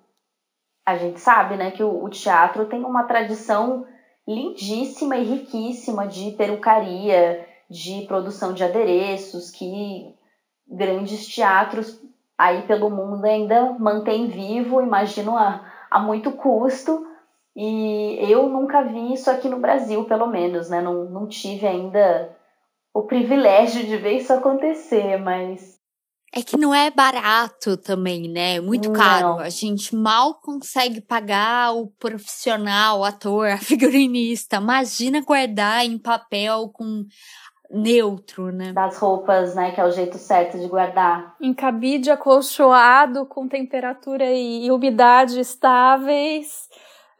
a 0.87 0.97
gente 0.97 1.21
sabe, 1.21 1.57
né, 1.57 1.71
que 1.71 1.83
o, 1.83 2.03
o 2.03 2.09
teatro 2.09 2.67
tem 2.67 2.85
uma 2.85 3.05
tradição 3.05 3.87
lindíssima 4.27 5.17
e 5.17 5.25
riquíssima 5.25 6.07
de 6.07 6.31
perucaria, 6.33 7.47
de 7.69 8.07
produção 8.07 8.53
de 8.53 8.65
adereços, 8.65 9.51
que 9.51 10.15
grandes 10.67 11.27
teatros 11.27 12.01
aí 12.39 12.63
pelo 12.63 12.91
mundo 12.91 13.25
ainda 13.25 13.73
mantêm 13.79 14.29
vivo, 14.29 14.81
imagino 14.81 15.37
a, 15.37 15.65
a 15.91 15.99
muito 15.99 16.33
custo. 16.33 17.07
E 17.57 18.19
eu 18.31 18.49
nunca 18.49 18.83
vi 18.83 19.13
isso 19.13 19.31
aqui 19.31 19.49
no 19.49 19.59
Brasil, 19.59 20.05
pelo 20.05 20.27
menos, 20.27 20.71
né? 20.71 20.81
Não, 20.81 21.05
não 21.11 21.27
tive 21.27 21.67
ainda 21.67 22.37
o 22.95 23.03
privilégio 23.03 23.85
de 23.85 23.97
ver 23.97 24.19
isso 24.19 24.33
acontecer, 24.33 25.17
mas 25.17 25.81
é 26.33 26.43
que 26.43 26.57
não 26.57 26.73
é 26.73 26.93
barato 26.93 27.77
também, 27.77 28.29
né? 28.29 28.57
É 28.57 28.61
muito 28.61 28.93
caro. 28.93 29.29
Não. 29.31 29.39
A 29.41 29.49
gente 29.49 29.97
mal 29.97 30.35
consegue 30.35 31.01
pagar 31.01 31.75
o 31.75 31.89
profissional, 31.89 33.01
o 33.01 33.05
ator, 33.05 33.49
a 33.49 33.59
figurinista. 33.59 34.57
Imagina 34.57 35.21
guardar 35.23 35.85
em 35.85 35.99
papel 35.99 36.69
com 36.73 37.05
neutro, 37.69 38.53
né? 38.53 38.73
Das 38.73 38.97
roupas, 38.99 39.57
né? 39.57 39.73
Que 39.73 39.81
é 39.81 39.85
o 39.85 39.91
jeito 39.91 40.19
certo 40.19 40.57
de 40.57 40.69
guardar. 40.69 41.35
Em 41.41 41.53
cabide 41.53 42.13
acolchoado, 42.13 43.27
com 43.27 43.49
temperatura 43.49 44.31
e 44.33 44.71
umidade 44.71 45.41
estáveis. 45.41 46.69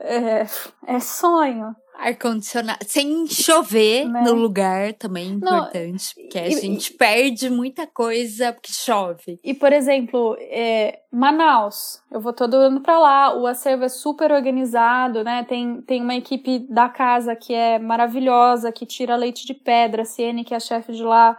É, 0.01 0.47
é 0.87 1.01
sonho 1.01 1.77
ar-condicionado, 2.01 2.79
sem 2.87 3.27
chover 3.27 4.09
né? 4.09 4.23
no 4.23 4.33
lugar 4.33 4.95
também 4.95 5.29
é 5.29 5.33
importante, 5.33 6.15
porque 6.15 6.39
a 6.39 6.49
e, 6.49 6.53
gente 6.53 6.93
e, 6.93 6.97
perde 6.97 7.51
muita 7.51 7.87
coisa 7.87 8.53
porque 8.53 8.73
chove. 8.73 9.39
E, 9.45 9.53
por 9.53 9.73
exemplo, 9.73 10.35
é, 10.41 11.01
Manaus, 11.13 12.03
eu 12.11 12.21
vou 12.21 12.33
todo 12.33 12.55
ano 12.55 12.81
para 12.81 12.99
lá, 12.99 13.37
o 13.37 13.47
acervo 13.47 13.85
é 13.85 13.89
super 13.89 14.33
organizado, 14.33 15.23
né? 15.23 15.45
Tem, 15.45 15.83
tem 15.83 16.03
uma 16.03 16.15
equipe 16.15 16.61
da 16.71 16.89
casa 16.89 17.37
que 17.37 17.53
é 17.53 17.79
maravilhosa, 17.79 18.73
que 18.73 18.87
tira 18.87 19.15
leite 19.15 19.47
de 19.47 19.53
pedra, 19.53 20.03
a 20.03 20.07
Ciene, 20.07 20.45
que 20.45 20.55
é 20.55 20.57
a 20.57 20.61
chefe 20.61 20.93
de 20.93 21.03
lá, 21.03 21.37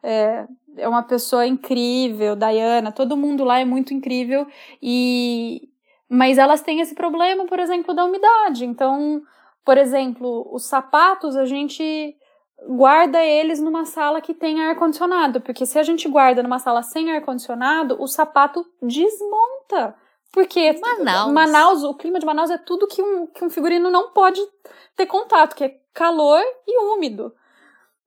é, 0.00 0.46
é 0.76 0.88
uma 0.88 1.02
pessoa 1.02 1.44
incrível, 1.44 2.36
Diana, 2.36 2.92
todo 2.92 3.16
mundo 3.16 3.42
lá 3.42 3.58
é 3.58 3.64
muito 3.64 3.92
incrível, 3.92 4.46
e 4.80 5.68
mas 6.08 6.38
elas 6.38 6.60
têm 6.60 6.80
esse 6.80 6.94
problema, 6.94 7.46
por 7.46 7.58
exemplo, 7.58 7.94
da 7.94 8.04
umidade, 8.04 8.64
então 8.64 9.22
por 9.64 9.78
exemplo, 9.78 10.46
os 10.52 10.66
sapatos 10.66 11.36
a 11.36 11.46
gente 11.46 12.14
guarda 12.68 13.22
eles 13.24 13.60
numa 13.60 13.84
sala 13.84 14.20
que 14.20 14.34
tem 14.34 14.62
ar 14.62 14.76
condicionado, 14.76 15.40
porque 15.40 15.64
se 15.64 15.78
a 15.78 15.82
gente 15.82 16.08
guarda 16.08 16.42
numa 16.42 16.58
sala 16.58 16.82
sem 16.82 17.10
ar 17.10 17.22
condicionado, 17.22 17.96
o 18.00 18.06
sapato 18.06 18.64
desmonta. 18.82 19.94
Porque 20.30 20.72
Manaus. 20.80 21.32
Manaus, 21.32 21.84
o 21.84 21.94
clima 21.94 22.18
de 22.18 22.26
Manaus 22.26 22.50
é 22.50 22.58
tudo 22.58 22.88
que 22.88 23.00
um, 23.00 23.26
que 23.26 23.44
um 23.44 23.50
figurino 23.50 23.88
não 23.88 24.10
pode 24.10 24.40
ter 24.96 25.06
contato, 25.06 25.54
que 25.54 25.64
é 25.64 25.80
calor 25.92 26.42
e 26.66 26.78
úmido 26.92 27.32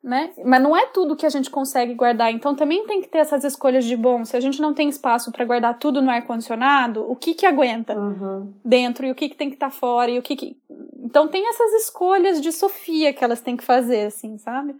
né? 0.03 0.31
Mas 0.45 0.61
não 0.61 0.75
é 0.75 0.85
tudo 0.87 1.15
que 1.15 1.25
a 1.25 1.29
gente 1.29 1.49
consegue 1.49 1.93
guardar. 1.93 2.31
Então 2.31 2.55
também 2.55 2.85
tem 2.85 3.01
que 3.01 3.07
ter 3.07 3.19
essas 3.19 3.43
escolhas 3.43 3.85
de 3.85 3.95
bom. 3.95 4.23
Se 4.23 4.37
a 4.37 4.39
gente 4.39 4.61
não 4.61 4.73
tem 4.73 4.89
espaço 4.89 5.31
para 5.31 5.45
guardar 5.45 5.77
tudo 5.79 6.01
no 6.01 6.09
ar 6.09 6.25
condicionado, 6.25 7.09
o 7.09 7.15
que 7.15 7.33
que 7.33 7.45
aguenta 7.45 7.97
uhum. 7.97 8.53
dentro 8.63 9.05
e 9.05 9.11
o 9.11 9.15
que 9.15 9.29
que 9.29 9.35
tem 9.35 9.49
que 9.49 9.55
estar 9.55 9.69
tá 9.69 9.75
fora 9.75 10.11
e 10.11 10.19
o 10.19 10.21
que 10.21 10.35
que 10.35 10.57
então 11.03 11.27
tem 11.27 11.47
essas 11.47 11.71
escolhas 11.83 12.41
de 12.41 12.51
Sofia 12.51 13.13
que 13.13 13.23
elas 13.23 13.41
têm 13.41 13.55
que 13.55 13.63
fazer, 13.63 14.07
assim, 14.07 14.37
sabe? 14.37 14.75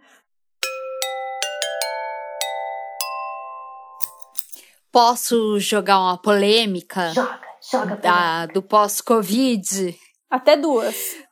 Posso 4.92 5.58
jogar 5.58 6.00
uma 6.00 6.18
polêmica? 6.18 7.10
Joga, 7.10 7.40
joga. 7.70 7.96
Da, 7.96 8.46
do 8.46 8.62
pós-Covid? 8.62 9.98
Até 10.30 10.56
duas 10.56 11.27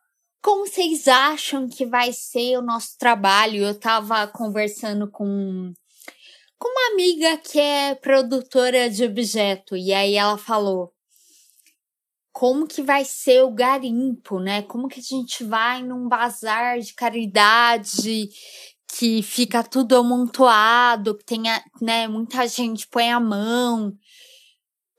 como 0.47 0.65
vocês 0.65 1.09
acham 1.09 1.69
que 1.69 1.85
vai 1.85 2.13
ser 2.13 2.57
o 2.57 2.63
nosso 2.63 2.97
trabalho? 2.97 3.65
Eu 3.65 3.75
tava 3.77 4.29
conversando 4.29 5.11
com 5.11 5.73
com 6.57 6.69
uma 6.69 6.93
amiga 6.93 7.37
que 7.39 7.59
é 7.59 7.97
produtora 7.97 8.89
de 8.89 9.05
objeto 9.05 9.77
e 9.77 9.93
aí 9.93 10.15
ela 10.15 10.39
falou 10.39 10.93
como 12.33 12.69
que 12.69 12.81
vai 12.81 13.05
ser 13.05 13.43
o 13.43 13.51
garimpo, 13.51 14.39
né? 14.39 14.63
Como 14.63 14.87
que 14.87 15.01
a 15.01 15.03
gente 15.03 15.43
vai 15.43 15.83
num 15.83 16.09
bazar 16.09 16.79
de 16.79 16.95
caridade 16.95 18.29
que 18.87 19.25
fica 19.25 19.65
tudo 19.65 19.97
amontoado, 19.97 21.19
que 21.19 21.25
tenha, 21.25 21.61
né, 21.83 22.07
muita 22.07 22.47
gente 22.47 22.87
põe 22.87 23.11
a 23.11 23.19
mão. 23.19 23.93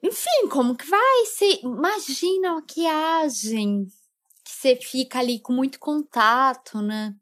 Enfim, 0.04 0.50
como 0.52 0.76
que 0.76 0.86
vai 0.86 1.26
ser? 1.26 1.62
Imagina 1.64 2.50
a 2.50 2.56
maquiagem 2.56 3.88
você 4.58 4.76
fica 4.76 5.20
ali 5.20 5.40
com 5.40 5.54
muito 5.54 5.80
contato, 5.80 6.82
né? 6.82 7.14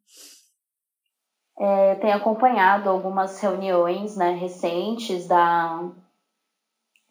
É, 1.60 1.96
tenho 1.96 2.16
acompanhado 2.16 2.90
algumas 2.90 3.40
reuniões 3.40 4.16
né, 4.16 4.32
recentes 4.32 5.28
da, 5.28 5.90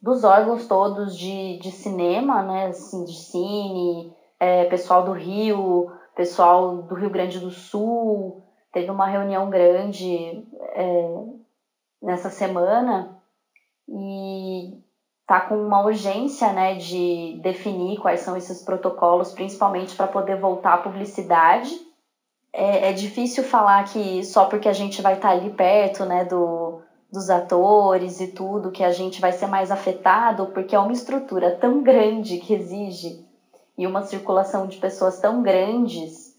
dos 0.01 0.25
órgãos 0.25 0.67
todos 0.67 1.17
de, 1.17 1.59
de 1.59 1.71
cinema, 1.71 2.43
né, 2.43 2.67
assim, 2.67 3.05
de 3.05 3.15
cine, 3.15 4.15
é, 4.41 4.65
pessoal 4.67 5.05
do 5.05 5.13
Rio, 5.13 5.91
pessoal 6.15 6.83
do 6.83 6.95
Rio 6.95 7.11
Grande 7.11 7.39
do 7.39 7.51
Sul, 7.51 8.43
teve 8.73 8.91
uma 8.91 9.07
reunião 9.07 9.49
grande 9.51 10.47
é, 10.75 11.25
nessa 12.03 12.31
semana 12.31 13.19
e 13.89 14.84
tá 15.27 15.41
com 15.41 15.57
uma 15.57 15.83
urgência, 15.85 16.53
né, 16.53 16.75
de 16.75 17.39
definir 17.43 17.99
quais 17.99 18.21
são 18.21 18.37
esses 18.37 18.63
protocolos, 18.63 19.33
principalmente 19.33 19.97
para 19.97 20.07
poder 20.07 20.39
voltar 20.39 20.75
à 20.75 20.79
publicidade. 20.79 21.71
É, 22.53 22.91
é, 22.91 22.93
difícil 22.93 23.43
falar 23.43 23.85
que 23.85 24.23
só 24.23 24.45
porque 24.45 24.69
a 24.69 24.73
gente 24.73 25.03
vai 25.03 25.15
estar 25.15 25.29
tá 25.29 25.35
ali 25.35 25.51
perto, 25.51 26.05
né, 26.05 26.25
do, 26.25 26.81
dos 27.11 27.31
atores 27.31 28.21
e 28.21 28.29
tudo, 28.29 28.71
que 28.71 28.85
a 28.85 28.91
gente 28.91 29.21
vai 29.21 29.33
ser 29.33 29.47
mais 29.47 29.71
afetado, 29.71 30.47
porque 30.47 30.77
é 30.77 30.79
uma 30.79 30.93
estrutura 30.93 31.57
tão 31.57 31.83
grande 31.83 32.39
que 32.39 32.55
exige 32.55 33.25
e 33.77 33.87
uma 33.87 34.03
circulação 34.03 34.67
de 34.67 34.77
pessoas 34.77 35.19
tão 35.19 35.43
grandes 35.43 36.35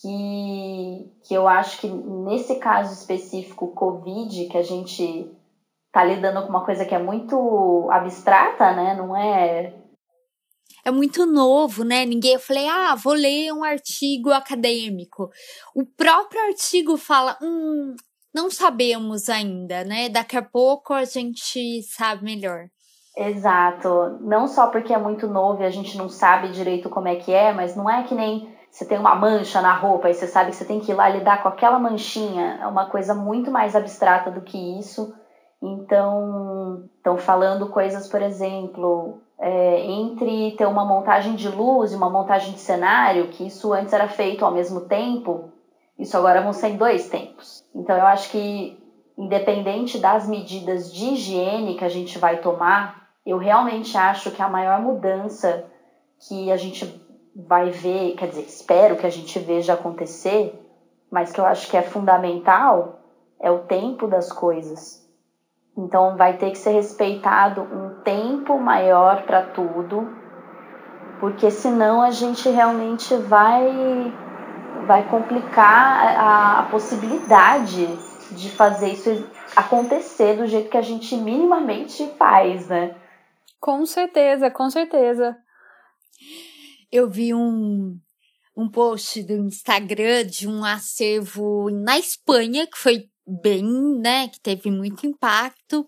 que, 0.00 1.10
que 1.24 1.34
eu 1.34 1.48
acho 1.48 1.80
que 1.80 1.88
nesse 1.88 2.56
caso 2.56 2.92
específico, 2.92 3.68
Covid, 3.68 4.46
que 4.46 4.58
a 4.58 4.62
gente 4.62 5.30
tá 5.96 6.04
lidando 6.04 6.42
com 6.42 6.50
uma 6.50 6.62
coisa 6.62 6.84
que 6.84 6.94
é 6.94 6.98
muito 6.98 7.88
abstrata, 7.90 8.74
né? 8.74 8.94
Não 8.94 9.16
é. 9.16 9.72
É 10.84 10.90
muito 10.90 11.24
novo, 11.24 11.84
né? 11.84 12.04
Ninguém. 12.04 12.34
Eu 12.34 12.38
falei, 12.38 12.68
ah, 12.68 12.94
vou 12.94 13.14
ler 13.14 13.50
um 13.50 13.64
artigo 13.64 14.30
acadêmico. 14.30 15.30
O 15.74 15.86
próprio 15.86 16.38
artigo 16.42 16.98
fala, 16.98 17.38
hum, 17.40 17.96
não 18.34 18.50
sabemos 18.50 19.30
ainda, 19.30 19.84
né? 19.84 20.10
Daqui 20.10 20.36
a 20.36 20.42
pouco 20.42 20.92
a 20.92 21.06
gente 21.06 21.82
sabe 21.84 22.24
melhor. 22.24 22.66
Exato. 23.16 24.18
Não 24.20 24.46
só 24.46 24.66
porque 24.66 24.92
é 24.92 24.98
muito 24.98 25.26
novo 25.26 25.62
e 25.62 25.64
a 25.64 25.70
gente 25.70 25.96
não 25.96 26.10
sabe 26.10 26.50
direito 26.50 26.90
como 26.90 27.08
é 27.08 27.16
que 27.16 27.32
é, 27.32 27.54
mas 27.54 27.74
não 27.74 27.88
é 27.88 28.02
que 28.02 28.14
nem 28.14 28.54
você 28.70 28.84
tem 28.84 28.98
uma 28.98 29.14
mancha 29.14 29.62
na 29.62 29.74
roupa 29.74 30.10
e 30.10 30.14
você 30.14 30.26
sabe 30.26 30.50
que 30.50 30.56
você 30.56 30.66
tem 30.66 30.78
que 30.78 30.92
ir 30.92 30.94
lá 30.94 31.08
lidar 31.08 31.42
com 31.42 31.48
aquela 31.48 31.78
manchinha. 31.78 32.58
É 32.60 32.66
uma 32.66 32.84
coisa 32.90 33.14
muito 33.14 33.50
mais 33.50 33.74
abstrata 33.74 34.30
do 34.30 34.42
que 34.42 34.78
isso. 34.78 35.14
Então, 35.62 36.88
estão 36.96 37.16
falando 37.16 37.68
coisas, 37.68 38.08
por 38.08 38.20
exemplo, 38.22 39.20
é, 39.38 39.84
entre 39.86 40.52
ter 40.52 40.66
uma 40.66 40.84
montagem 40.84 41.34
de 41.34 41.48
luz 41.48 41.92
e 41.92 41.96
uma 41.96 42.10
montagem 42.10 42.52
de 42.52 42.60
cenário, 42.60 43.28
que 43.28 43.46
isso 43.46 43.72
antes 43.72 43.92
era 43.92 44.08
feito 44.08 44.44
ao 44.44 44.52
mesmo 44.52 44.82
tempo, 44.82 45.52
isso 45.98 46.16
agora 46.16 46.42
vão 46.42 46.52
ser 46.52 46.68
em 46.68 46.76
dois 46.76 47.08
tempos. 47.08 47.64
Então, 47.74 47.96
eu 47.96 48.06
acho 48.06 48.30
que, 48.30 48.78
independente 49.16 49.98
das 49.98 50.28
medidas 50.28 50.92
de 50.92 51.06
higiene 51.06 51.76
que 51.76 51.84
a 51.84 51.88
gente 51.88 52.18
vai 52.18 52.38
tomar, 52.38 53.06
eu 53.24 53.38
realmente 53.38 53.96
acho 53.96 54.30
que 54.30 54.42
a 54.42 54.48
maior 54.48 54.80
mudança 54.80 55.64
que 56.28 56.52
a 56.52 56.56
gente 56.56 57.02
vai 57.34 57.70
ver, 57.70 58.14
quer 58.14 58.28
dizer, 58.28 58.42
espero 58.42 58.96
que 58.96 59.06
a 59.06 59.10
gente 59.10 59.38
veja 59.38 59.74
acontecer, 59.74 60.58
mas 61.10 61.32
que 61.32 61.40
eu 61.40 61.46
acho 61.46 61.68
que 61.68 61.76
é 61.76 61.82
fundamental, 61.82 63.00
é 63.40 63.50
o 63.50 63.60
tempo 63.60 64.06
das 64.06 64.32
coisas. 64.32 65.05
Então 65.76 66.16
vai 66.16 66.38
ter 66.38 66.50
que 66.50 66.58
ser 66.58 66.70
respeitado 66.70 67.60
um 67.62 68.00
tempo 68.02 68.58
maior 68.58 69.24
para 69.24 69.42
tudo, 69.42 70.08
porque 71.20 71.50
senão 71.50 72.00
a 72.00 72.10
gente 72.10 72.48
realmente 72.48 73.14
vai 73.16 74.12
vai 74.86 75.08
complicar 75.08 76.16
a, 76.16 76.60
a 76.60 76.62
possibilidade 76.64 77.86
de 78.30 78.50
fazer 78.50 78.92
isso 78.92 79.28
acontecer 79.54 80.36
do 80.36 80.46
jeito 80.46 80.70
que 80.70 80.76
a 80.76 80.82
gente 80.82 81.16
minimamente 81.16 82.06
faz, 82.18 82.68
né? 82.68 82.96
Com 83.60 83.84
certeza, 83.84 84.50
com 84.50 84.70
certeza. 84.70 85.36
Eu 86.90 87.10
vi 87.10 87.34
um, 87.34 87.98
um 88.56 88.68
post 88.68 89.22
do 89.24 89.34
Instagram 89.34 90.24
de 90.24 90.48
um 90.48 90.64
acervo 90.64 91.68
na 91.70 91.98
Espanha 91.98 92.66
que 92.66 92.78
foi 92.78 93.08
bem, 93.26 93.64
né, 93.98 94.28
que 94.28 94.40
teve 94.40 94.70
muito 94.70 95.06
impacto. 95.06 95.86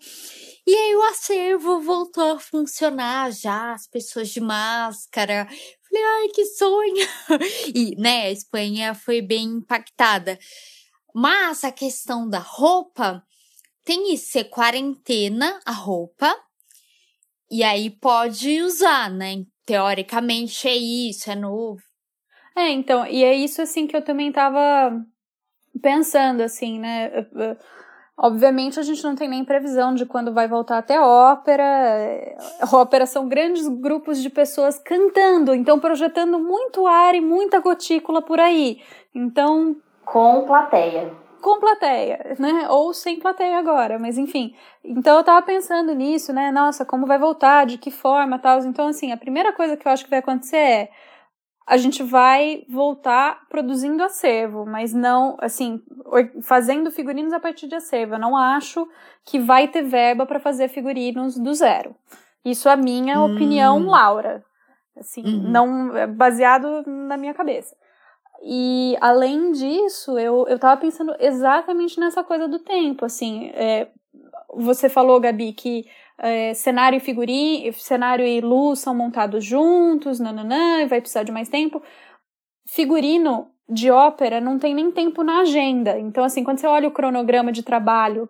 E 0.67 0.75
aí 0.75 0.97
o 0.97 1.03
acervo 1.05 1.81
voltou 1.81 2.33
a 2.33 2.41
funcionar 2.41 3.31
já, 3.31 3.73
as 3.73 3.87
pessoas 3.87 4.29
de 4.31 4.41
máscara. 4.41 5.47
Falei, 5.89 6.05
ai, 6.05 6.29
que 6.29 6.45
sonho! 6.45 7.09
E, 7.75 7.95
né, 7.97 8.27
a 8.27 8.31
Espanha 8.31 8.95
foi 8.95 9.23
bem 9.23 9.45
impactada. 9.45 10.39
Mas 11.15 11.65
a 11.65 11.73
questão 11.73 12.29
da 12.29 12.39
roupa 12.39 13.23
tem 13.85 14.13
isso, 14.13 14.33
ser 14.33 14.45
quarentena 14.45 15.61
a 15.65 15.73
roupa. 15.73 16.35
E 17.51 17.63
aí 17.63 17.89
pode 17.89 18.61
usar, 18.61 19.11
né? 19.11 19.45
Teoricamente 19.65 20.69
é 20.69 20.77
isso, 20.77 21.31
é 21.31 21.35
novo. 21.35 21.81
É, 22.57 22.71
então, 22.71 23.07
e 23.07 23.25
é 23.25 23.35
isso 23.35 23.63
assim 23.63 23.87
que 23.87 23.97
eu 23.97 24.05
também 24.05 24.31
tava 24.31 25.03
pensando 25.79 26.43
assim, 26.43 26.79
né? 26.79 27.11
Obviamente 28.21 28.81
a 28.81 28.83
gente 28.83 29.05
não 29.05 29.15
tem 29.15 29.29
nem 29.29 29.45
previsão 29.45 29.95
de 29.95 30.05
quando 30.05 30.35
vai 30.35 30.49
voltar 30.49 30.79
até 30.79 31.01
ópera. 31.01 31.65
Ópera 32.73 33.07
são 33.07 33.29
grandes 33.29 33.69
grupos 33.69 34.21
de 34.21 34.29
pessoas 34.29 34.77
cantando, 34.79 35.55
então 35.55 35.79
projetando 35.79 36.39
muito 36.39 36.85
ar 36.87 37.15
e 37.15 37.21
muita 37.21 37.61
gotícula 37.61 38.21
por 38.21 38.41
aí. 38.41 38.81
Então. 39.15 39.77
Com 40.05 40.45
plateia. 40.45 41.13
Com 41.41 41.61
plateia, 41.61 42.35
né? 42.41 42.67
Ou 42.69 42.93
sem 42.93 43.21
plateia 43.21 43.57
agora, 43.57 44.01
mas 44.01 44.19
enfim. 44.19 44.53
Então 44.85 45.17
eu 45.17 45.23
tava 45.23 45.41
pensando 45.43 45.95
nisso, 45.95 46.33
né? 46.33 46.51
Nossa, 46.51 46.85
como 46.85 47.07
vai 47.07 47.19
voltar, 47.19 47.67
de 47.67 47.79
que 47.79 47.93
forma 47.93 48.41
tal. 48.41 48.59
Então, 48.65 48.89
assim, 48.89 49.13
a 49.13 49.17
primeira 49.17 49.53
coisa 49.53 49.77
que 49.77 49.87
eu 49.87 49.93
acho 49.93 50.03
que 50.03 50.11
vai 50.11 50.19
acontecer 50.19 50.57
é 50.57 50.91
a 51.69 51.77
gente 51.77 52.03
vai 52.03 52.65
voltar 52.67 53.47
produzindo 53.51 54.03
acervo, 54.03 54.65
mas 54.65 54.95
não, 54.95 55.37
assim, 55.39 55.83
fazendo 56.43 56.91
figurinos 56.91 57.33
a 57.35 57.39
partir 57.39 57.69
de 57.69 57.75
acervo. 57.75 58.15
Eu 58.15 58.19
não 58.19 58.35
acho 58.35 58.89
que 59.23 59.39
vai 59.39 59.69
ter 59.69 59.83
verba 59.83 60.25
para 60.25 60.41
fazer 60.41 60.69
figurinos 60.69 61.37
do 61.39 61.53
zero. 61.53 61.95
Isso 62.43 62.71
é 62.71 62.73
a 62.73 62.77
minha 62.77 63.21
hum. 63.21 63.35
opinião, 63.35 63.87
Laura. 63.87 64.43
Assim, 64.97 65.23
uhum. 65.23 65.51
não 65.51 65.97
é 65.97 66.07
baseado 66.07 66.83
na 66.87 67.19
minha 67.19 67.35
cabeça. 67.35 67.77
E 68.43 68.97
além 68.99 69.53
disso, 69.53 70.19
eu, 70.19 70.47
eu 70.49 70.59
tava 70.59 70.81
pensando 70.81 71.15
exatamente 71.21 72.01
nessa 72.01 72.25
coisa 72.25 72.49
do 72.49 72.61
tempo, 72.61 73.05
assim, 73.05 73.51
é, 73.53 73.89
você 74.55 74.89
falou, 74.89 75.21
Gabi, 75.21 75.53
que 75.53 75.87
é, 76.19 76.53
cenário 76.55 76.97
e 76.97 77.01
figurinha, 77.01 77.73
cenário 77.73 78.27
e 78.27 78.41
luz 78.41 78.81
são 78.81 78.95
montados 78.95 79.45
juntos, 79.45 80.19
nananã, 80.19 80.83
e 80.83 80.87
vai 80.87 81.01
precisar 81.01 81.23
de 81.23 81.33
mais 81.33 81.49
tempo. 81.49 81.83
Figurino 82.67 83.49
de 83.69 83.91
ópera 83.91 84.41
não 84.41 84.59
tem 84.59 84.75
nem 84.75 84.91
tempo 84.91 85.23
na 85.23 85.41
agenda. 85.41 85.99
Então, 85.99 86.25
assim, 86.25 86.43
quando 86.43 86.59
você 86.59 86.67
olha 86.67 86.89
o 86.89 86.93
cronograma 86.93 87.53
de 87.53 87.63
trabalho 87.63 88.29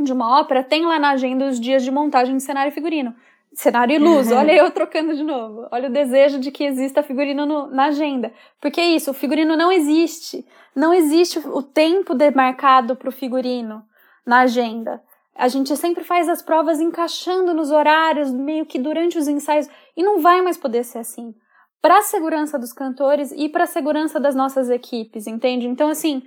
de 0.00 0.12
uma 0.12 0.40
ópera, 0.40 0.64
tem 0.64 0.84
lá 0.84 0.98
na 0.98 1.10
agenda 1.10 1.46
os 1.46 1.60
dias 1.60 1.84
de 1.84 1.90
montagem 1.90 2.36
de 2.36 2.42
cenário 2.42 2.70
e 2.70 2.74
figurino. 2.74 3.14
Cenário 3.54 3.94
e 3.94 3.98
luz, 3.98 4.30
uhum. 4.30 4.38
olha 4.38 4.52
eu 4.52 4.70
trocando 4.70 5.14
de 5.14 5.22
novo. 5.22 5.68
Olha 5.70 5.90
o 5.90 5.92
desejo 5.92 6.40
de 6.40 6.50
que 6.50 6.64
exista 6.64 7.02
figurino 7.02 7.44
no, 7.44 7.66
na 7.66 7.86
agenda. 7.86 8.32
Porque 8.58 8.80
é 8.80 8.86
isso, 8.86 9.10
o 9.10 9.14
figurino 9.14 9.56
não 9.56 9.70
existe. 9.70 10.44
Não 10.74 10.92
existe 10.94 11.38
o 11.38 11.62
tempo 11.62 12.14
demarcado 12.14 12.96
para 12.96 13.10
o 13.10 13.12
figurino 13.12 13.84
na 14.26 14.40
agenda. 14.40 15.02
A 15.34 15.48
gente 15.48 15.74
sempre 15.76 16.04
faz 16.04 16.28
as 16.28 16.42
provas 16.42 16.80
encaixando 16.80 17.54
nos 17.54 17.70
horários, 17.70 18.32
meio 18.32 18.66
que 18.66 18.78
durante 18.78 19.18
os 19.18 19.26
ensaios, 19.26 19.68
e 19.96 20.02
não 20.02 20.20
vai 20.20 20.42
mais 20.42 20.56
poder 20.56 20.84
ser 20.84 20.98
assim. 20.98 21.34
Para 21.80 21.98
a 21.98 22.02
segurança 22.02 22.58
dos 22.58 22.72
cantores 22.72 23.32
e 23.32 23.48
para 23.48 23.64
a 23.64 23.66
segurança 23.66 24.20
das 24.20 24.34
nossas 24.34 24.70
equipes, 24.70 25.26
entende? 25.26 25.66
Então, 25.66 25.88
assim, 25.88 26.22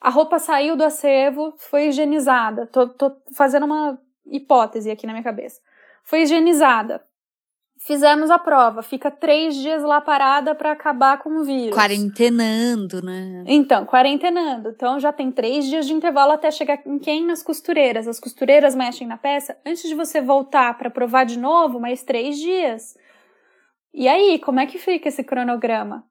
a 0.00 0.10
roupa 0.10 0.38
saiu 0.38 0.76
do 0.76 0.84
acervo, 0.84 1.54
foi 1.56 1.88
higienizada. 1.88 2.66
Tô, 2.66 2.88
tô 2.88 3.16
fazendo 3.34 3.64
uma 3.64 3.98
hipótese 4.26 4.90
aqui 4.90 5.06
na 5.06 5.12
minha 5.12 5.24
cabeça. 5.24 5.60
Foi 6.04 6.22
higienizada. 6.22 7.02
Fizemos 7.80 8.28
a 8.28 8.38
prova, 8.38 8.82
fica 8.82 9.08
três 9.08 9.54
dias 9.54 9.84
lá 9.84 10.00
parada 10.00 10.52
para 10.52 10.72
acabar 10.72 11.18
com 11.18 11.30
o 11.30 11.44
vírus. 11.44 11.76
Quarentenando, 11.76 13.00
né? 13.00 13.44
Então, 13.46 13.86
quarentenando. 13.86 14.70
Então 14.70 14.98
já 14.98 15.12
tem 15.12 15.30
três 15.30 15.64
dias 15.64 15.86
de 15.86 15.94
intervalo 15.94 16.32
até 16.32 16.50
chegar 16.50 16.80
em 16.84 16.98
quem? 16.98 17.24
Nas 17.24 17.40
costureiras. 17.40 18.08
As 18.08 18.18
costureiras 18.18 18.74
mexem 18.74 19.06
na 19.06 19.16
peça. 19.16 19.56
Antes 19.64 19.88
de 19.88 19.94
você 19.94 20.20
voltar 20.20 20.76
para 20.76 20.90
provar 20.90 21.24
de 21.24 21.38
novo, 21.38 21.78
mais 21.78 22.02
três 22.02 22.36
dias. 22.36 22.96
E 23.94 24.08
aí, 24.08 24.40
como 24.40 24.58
é 24.58 24.66
que 24.66 24.78
fica 24.78 25.08
esse 25.08 25.22
cronograma? 25.22 26.04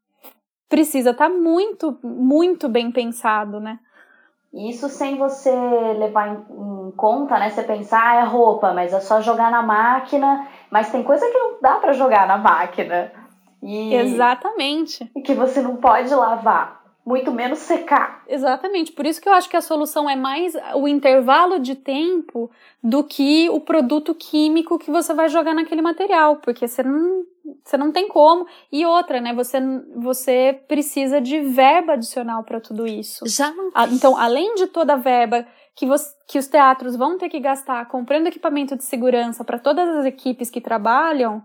Precisa 0.69 1.12
estar 1.12 1.30
tá 1.30 1.34
muito, 1.34 1.99
muito 2.01 2.69
bem 2.69 2.91
pensado, 2.91 3.60
né? 3.60 3.77
Isso 4.53 4.88
sem 4.88 5.17
você 5.17 5.51
levar 5.99 6.30
em, 6.30 6.88
em 6.88 6.91
conta, 6.91 7.38
né? 7.38 7.49
Você 7.49 7.63
pensar, 7.63 8.01
ah, 8.01 8.15
é 8.21 8.23
roupa, 8.23 8.73
mas 8.73 8.93
é 8.93 8.99
só 9.01 9.21
jogar 9.21 9.51
na 9.51 9.62
máquina. 9.62 10.47
Mas 10.69 10.91
tem 10.91 11.03
coisa 11.03 11.25
que 11.25 11.38
não 11.38 11.58
dá 11.62 11.75
para 11.75 11.93
jogar 11.93 12.27
na 12.27 12.38
máquina. 12.38 13.12
E, 13.62 13.93
Exatamente. 13.93 15.10
E 15.15 15.21
que 15.21 15.34
você 15.34 15.62
não 15.62 15.77
pode 15.77 16.13
lavar, 16.13 16.84
muito 17.06 17.32
menos 17.32 17.60
secar. 17.60 18.23
Exatamente. 18.27 18.91
Por 18.91 19.06
isso 19.06 19.21
que 19.21 19.27
eu 19.27 19.34
acho 19.34 19.49
que 19.49 19.58
a 19.58 19.62
solução 19.62 20.10
é 20.10 20.15
mais 20.15 20.56
o 20.75 20.88
intervalo 20.88 21.60
de 21.60 21.75
tempo 21.75 22.51
do 22.84 23.03
que 23.03 23.49
o 23.49 23.60
produto 23.60 24.13
químico 24.13 24.77
que 24.77 24.91
você 24.91 25.13
vai 25.13 25.30
jogar 25.30 25.53
naquele 25.53 25.82
material, 25.82 26.38
porque 26.38 26.67
você 26.67 26.84
não 26.84 27.25
você 27.63 27.77
não 27.77 27.91
tem 27.91 28.08
como. 28.08 28.45
E 28.71 28.86
outra, 28.86 29.21
né? 29.21 29.34
Você, 29.34 29.60
você 29.95 30.60
precisa 30.67 31.21
de 31.21 31.39
verba 31.39 31.93
adicional 31.93 32.43
para 32.43 32.60
tudo 32.60 32.86
isso. 32.86 33.25
Já 33.27 33.51
não... 33.51 33.71
Então, 33.91 34.17
além 34.17 34.56
de 34.56 34.67
toda 34.67 34.93
a 34.93 34.97
verba 34.97 35.45
que, 35.77 35.85
você, 35.85 36.11
que 36.27 36.39
os 36.39 36.47
teatros 36.47 36.95
vão 36.95 37.19
ter 37.19 37.29
que 37.29 37.39
gastar 37.39 37.87
comprando 37.87 38.25
equipamento 38.25 38.75
de 38.75 38.83
segurança 38.83 39.43
para 39.43 39.59
todas 39.59 39.87
as 39.95 40.05
equipes 40.05 40.49
que 40.49 40.59
trabalham, 40.59 41.43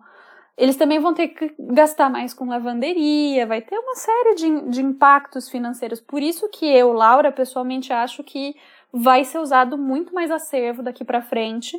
eles 0.56 0.74
também 0.74 0.98
vão 0.98 1.12
ter 1.12 1.28
que 1.28 1.54
gastar 1.58 2.08
mais 2.08 2.32
com 2.32 2.48
lavanderia, 2.48 3.46
vai 3.46 3.60
ter 3.60 3.78
uma 3.78 3.94
série 3.94 4.34
de, 4.36 4.70
de 4.70 4.82
impactos 4.82 5.50
financeiros. 5.50 6.00
Por 6.00 6.22
isso 6.22 6.48
que 6.48 6.64
eu, 6.64 6.94
Laura, 6.94 7.30
pessoalmente 7.30 7.92
acho 7.92 8.24
que 8.24 8.56
vai 8.90 9.22
ser 9.22 9.38
usado 9.38 9.76
muito 9.76 10.14
mais 10.14 10.30
acervo 10.30 10.82
daqui 10.82 11.04
para 11.04 11.20
frente 11.20 11.78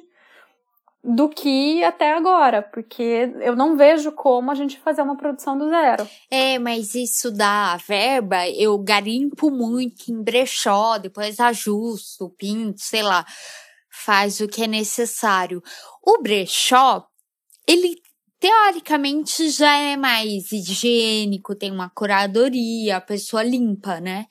do 1.04 1.28
que 1.28 1.84
até 1.84 2.14
agora, 2.14 2.62
porque 2.62 3.30
eu 3.42 3.58
não 3.58 3.76
vejo 3.76 4.14
como 4.14 4.50
a 4.50 4.56
gente 4.56 4.80
fazer 4.80 5.02
uma 5.02 5.18
produção 5.18 5.58
do 5.58 5.68
zero. 5.68 6.08
É, 6.32 6.58
mas 6.58 6.96
isso 6.96 7.30
da 7.30 7.76
verba, 7.76 8.48
eu 8.50 8.78
garimpo 8.78 9.52
muito 9.52 10.10
em 10.10 10.24
brechó, 10.24 10.98
depois 10.98 11.42
ajusto, 11.42 12.34
pinto, 12.38 12.80
sei 12.82 13.04
lá, 13.04 13.26
faz 13.92 14.40
o 14.40 14.48
que 14.48 14.64
é 14.64 14.68
necessário. 14.68 15.62
O 16.02 16.22
brechó, 16.22 17.06
ele 17.68 17.98
teoricamente 18.40 19.50
já 19.50 19.78
é 19.78 19.98
mais 19.98 20.52
higiênico, 20.54 21.56
tem 21.56 21.72
uma 21.72 21.90
curadoria, 21.90 22.98
a 22.98 23.02
pessoa 23.02 23.44
limpa, 23.44 24.00
né? 24.00 24.26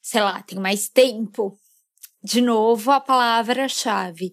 Sei 0.00 0.20
lá, 0.20 0.40
tem 0.42 0.58
mais 0.58 0.88
tempo. 0.88 1.56
De 2.24 2.40
novo, 2.40 2.92
a 2.92 3.00
palavra-chave. 3.00 4.32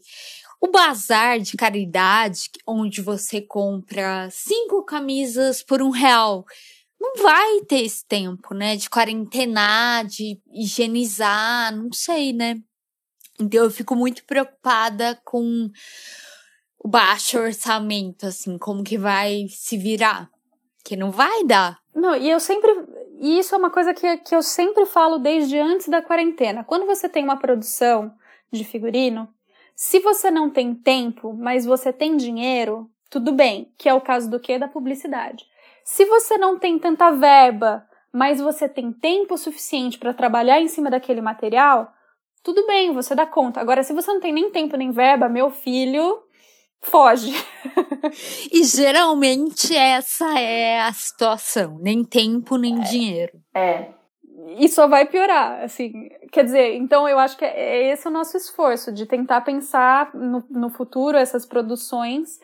O 0.62 0.68
bazar 0.68 1.40
de 1.40 1.56
caridade, 1.56 2.50
onde 2.68 3.02
você 3.02 3.42
compra 3.42 4.30
cinco 4.32 4.84
camisas 4.84 5.64
por 5.64 5.82
um 5.82 5.90
real, 5.90 6.46
não 7.00 7.16
vai 7.16 7.62
ter 7.62 7.84
esse 7.84 8.06
tempo, 8.06 8.54
né? 8.54 8.76
De 8.76 8.90
quarentenar, 8.90 10.06
de 10.06 10.40
higienizar, 10.52 11.76
não 11.76 11.92
sei, 11.94 12.34
né? 12.34 12.56
Então 13.40 13.64
eu 13.64 13.72
fico 13.72 13.96
muito 13.96 14.26
preocupada 14.26 15.20
com 15.24 15.70
o 16.78 16.88
baixo 16.88 17.40
orçamento, 17.40 18.26
assim, 18.26 18.58
como 18.58 18.84
que 18.84 18.98
vai 18.98 19.46
se 19.50 19.78
virar. 19.78 20.30
Que 20.84 20.96
não 20.96 21.12
vai 21.12 21.46
dar. 21.46 21.80
Não, 21.94 22.16
e 22.16 22.30
eu 22.30 22.40
sempre. 22.40 22.72
E 23.20 23.40
isso 23.40 23.54
é 23.54 23.58
uma 23.58 23.70
coisa 23.70 23.94
que, 23.94 24.18
que 24.18 24.36
eu 24.36 24.42
sempre 24.42 24.86
falo 24.86 25.20
desde 25.20 25.58
antes 25.58 25.88
da 25.88 26.02
quarentena. 26.02 26.64
Quando 26.64 26.86
você 26.86 27.08
tem 27.08 27.24
uma 27.24 27.38
produção 27.38 28.14
de 28.52 28.64
figurino, 28.64 29.28
se 29.82 30.02
você 30.02 30.30
não 30.30 30.50
tem 30.50 30.76
tempo, 30.76 31.34
mas 31.34 31.66
você 31.66 31.94
tem 31.94 32.18
dinheiro, 32.18 32.92
tudo 33.10 33.32
bem, 33.32 33.74
que 33.78 33.88
é 33.88 33.94
o 33.94 34.02
caso 34.02 34.30
do 34.30 34.38
que? 34.38 34.60
Da 34.60 34.68
publicidade. 34.68 35.46
Se 35.86 36.04
você 36.04 36.38
não 36.38 36.60
tem 36.60 36.78
tanta 36.78 37.12
verba, 37.12 37.88
mas 38.12 38.42
você 38.42 38.68
tem 38.68 38.92
tempo 38.92 39.38
suficiente 39.38 39.98
para 39.98 40.14
trabalhar 40.14 40.60
em 40.60 40.68
cima 40.68 40.90
daquele 40.90 41.22
material, 41.22 41.94
tudo 42.44 42.68
bem, 42.68 42.92
você 42.92 43.16
dá 43.16 43.26
conta. 43.26 43.62
Agora, 43.62 43.82
se 43.82 43.94
você 43.94 44.12
não 44.12 44.20
tem 44.20 44.34
nem 44.34 44.52
tempo 44.52 44.76
nem 44.76 44.92
verba, 44.92 45.30
meu 45.30 45.50
filho, 45.50 46.24
foge. 46.82 47.32
e 48.52 48.66
geralmente 48.66 49.74
essa 49.74 50.38
é 50.38 50.82
a 50.82 50.92
situação, 50.92 51.80
nem 51.80 52.04
tempo 52.04 52.58
nem 52.58 52.82
é, 52.82 52.84
dinheiro. 52.84 53.40
É 53.56 53.99
e 54.58 54.68
só 54.68 54.88
vai 54.88 55.06
piorar, 55.06 55.64
assim. 55.64 56.10
Quer 56.32 56.44
dizer, 56.44 56.76
então 56.76 57.08
eu 57.08 57.20
acho 57.20 57.38
que 57.38 57.46
é, 57.46 57.50
é 57.50 57.94
esse 57.94 58.08
o 58.08 58.12
nosso 58.12 58.38
esforço, 58.38 58.92
de 58.92 59.06
tentar 59.06 59.42
pensar 59.42 60.14
no, 60.14 60.44
no 60.50 60.70
futuro 60.70 61.18
essas 61.18 61.46
produções 61.46 62.40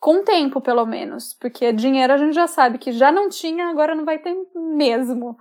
com 0.00 0.24
tempo, 0.24 0.60
pelo 0.60 0.84
menos. 0.84 1.34
Porque 1.34 1.72
dinheiro 1.72 2.12
a 2.12 2.16
gente 2.16 2.34
já 2.34 2.46
sabe 2.46 2.78
que 2.78 2.92
já 2.92 3.12
não 3.12 3.28
tinha, 3.28 3.68
agora 3.68 3.94
não 3.94 4.04
vai 4.04 4.18
ter 4.18 4.34
mesmo. 4.54 5.36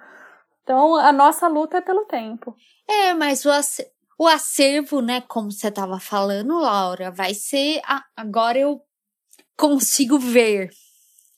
Então 0.64 0.96
a 0.96 1.12
nossa 1.12 1.48
luta 1.48 1.78
é 1.78 1.82
pelo 1.82 2.06
tempo. 2.06 2.56
É, 2.88 3.14
mas 3.14 3.46
o, 3.46 3.52
acervo, 3.52 3.92
o 4.20 4.28
acervo 4.28 5.02
né, 5.02 5.22
como 5.22 5.52
você 5.52 5.68
estava 5.68 6.00
falando, 6.00 6.60
Laura, 6.60 7.12
vai 7.12 7.34
ser. 7.34 7.82
A, 7.86 8.04
agora 8.16 8.60
eu 8.60 8.82
consigo 9.58 10.18
ver 10.20 10.70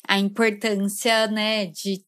a 0.08 0.20
importância, 0.20 1.28
né, 1.28 1.66
de 1.66 2.04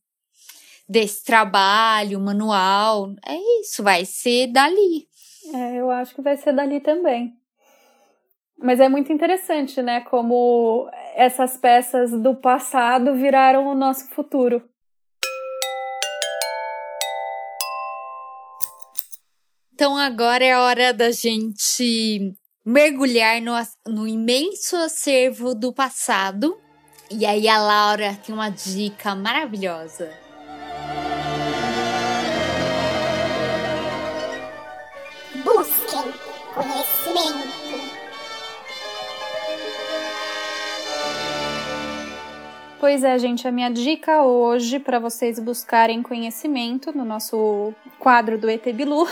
desse 0.87 1.23
trabalho 1.23 2.19
manual. 2.19 3.13
É 3.25 3.35
isso, 3.61 3.83
vai 3.83 4.05
ser 4.05 4.47
dali. 4.47 5.07
É, 5.53 5.75
eu 5.75 5.89
acho 5.89 6.15
que 6.15 6.21
vai 6.21 6.37
ser 6.37 6.53
dali 6.53 6.79
também. 6.79 7.33
Mas 8.59 8.79
é 8.79 8.89
muito 8.89 9.13
interessante, 9.13 9.81
né? 9.81 10.01
Como 10.01 10.89
essas 11.15 11.57
peças 11.57 12.11
do 12.11 12.35
passado 12.35 13.13
viraram 13.13 13.67
o 13.67 13.75
nosso 13.75 14.09
futuro. 14.09 14.63
Então 19.73 19.95
agora 19.95 20.43
é 20.43 20.57
hora 20.57 20.91
da 20.91 21.11
gente 21.11 22.33
mergulhar 22.65 23.39
no, 23.39 23.53
no 23.85 24.07
imenso 24.07 24.75
acervo 24.75 25.53
do 25.53 25.71
passado. 25.71 26.57
E 27.11 27.27
aí 27.27 27.47
a 27.47 27.59
Laura 27.59 28.17
tem 28.25 28.33
uma 28.33 28.49
dica 28.49 29.13
maravilhosa. 29.13 30.26
Conhecimento. 36.53 37.47
Pois 42.79 43.03
é, 43.03 43.17
gente, 43.17 43.47
a 43.47 43.51
minha 43.51 43.69
dica 43.71 44.21
hoje 44.21 44.79
para 44.79 44.99
vocês 44.99 45.39
buscarem 45.39 46.03
conhecimento 46.03 46.95
no 46.95 47.03
nosso 47.03 47.73
quadro 47.97 48.37
do 48.37 48.49
ET 48.49 48.63
Bilu 48.71 49.07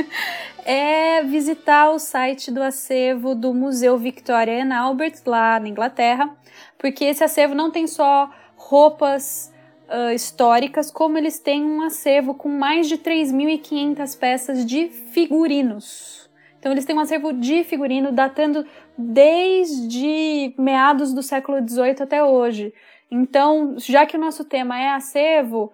é 0.64 1.22
visitar 1.22 1.90
o 1.90 1.98
site 1.98 2.50
do 2.50 2.62
acervo 2.62 3.34
do 3.34 3.52
Museu 3.52 3.98
Victoria 3.98 4.64
and 4.64 4.74
Albert 4.74 5.20
lá 5.26 5.60
na 5.60 5.68
Inglaterra, 5.68 6.34
porque 6.78 7.04
esse 7.04 7.22
acervo 7.22 7.54
não 7.54 7.70
tem 7.70 7.86
só 7.86 8.30
roupas 8.56 9.53
uh, 9.94 10.12
históricas, 10.12 10.90
como 10.90 11.16
eles 11.16 11.38
têm 11.38 11.64
um 11.64 11.82
acervo 11.82 12.34
com 12.34 12.48
mais 12.48 12.88
de 12.88 12.98
3.500 12.98 14.18
peças 14.18 14.66
de 14.66 14.88
figurinos. 14.88 16.28
Então 16.58 16.72
eles 16.72 16.84
têm 16.84 16.96
um 16.96 17.00
acervo 17.00 17.32
de 17.32 17.62
figurino 17.62 18.10
datando 18.10 18.66
desde 18.96 20.54
meados 20.58 21.12
do 21.12 21.22
século 21.22 21.58
XVIII 21.66 22.02
até 22.02 22.24
hoje. 22.24 22.72
Então, 23.10 23.74
já 23.78 24.06
que 24.06 24.16
o 24.16 24.20
nosso 24.20 24.44
tema 24.44 24.80
é 24.80 24.88
acervo, 24.88 25.72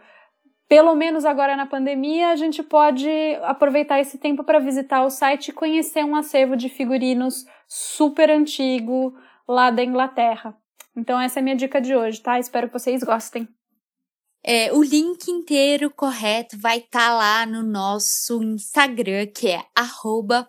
pelo 0.68 0.94
menos 0.94 1.24
agora 1.24 1.56
na 1.56 1.64
pandemia, 1.64 2.30
a 2.30 2.36
gente 2.36 2.62
pode 2.62 3.08
aproveitar 3.42 4.00
esse 4.00 4.18
tempo 4.18 4.44
para 4.44 4.58
visitar 4.58 5.04
o 5.04 5.10
site 5.10 5.48
e 5.48 5.52
conhecer 5.52 6.04
um 6.04 6.16
acervo 6.16 6.56
de 6.56 6.68
figurinos 6.68 7.46
super 7.68 8.28
antigo 8.28 9.14
lá 9.48 9.70
da 9.70 9.82
Inglaterra. 9.82 10.56
Então 10.96 11.20
essa 11.20 11.38
é 11.38 11.40
a 11.40 11.42
minha 11.44 11.56
dica 11.56 11.80
de 11.80 11.94
hoje, 11.94 12.20
tá? 12.20 12.38
Espero 12.38 12.66
que 12.66 12.78
vocês 12.78 13.02
gostem. 13.02 13.48
É, 14.42 14.72
o 14.72 14.82
link 14.82 15.28
inteiro 15.28 15.90
correto 15.90 16.58
vai 16.58 16.78
estar 16.78 17.10
tá 17.10 17.14
lá 17.14 17.44
no 17.44 17.62
nosso 17.62 18.42
Instagram, 18.42 19.26
que 19.26 19.48
é 19.48 19.62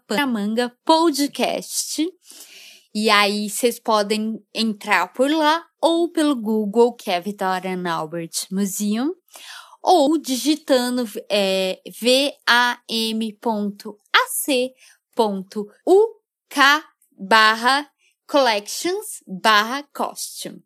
@panamanga_podcast. 0.07 2.07
E 2.93 3.09
aí 3.09 3.49
vocês 3.49 3.79
podem 3.79 4.41
entrar 4.53 5.11
por 5.13 5.29
lá 5.29 5.65
ou 5.81 6.09
pelo 6.09 6.35
Google, 6.35 6.93
que 6.93 7.09
é 7.09 7.19
Victoria 7.19 7.71
Albert 7.91 8.47
Museum, 8.51 9.13
ou 9.81 10.17
digitando 10.17 11.05
é, 11.29 11.81
vam.ac.uk 11.99 12.81
barra 17.17 17.89
collections 18.27 19.23
barra 19.27 19.83
costume. 19.93 20.63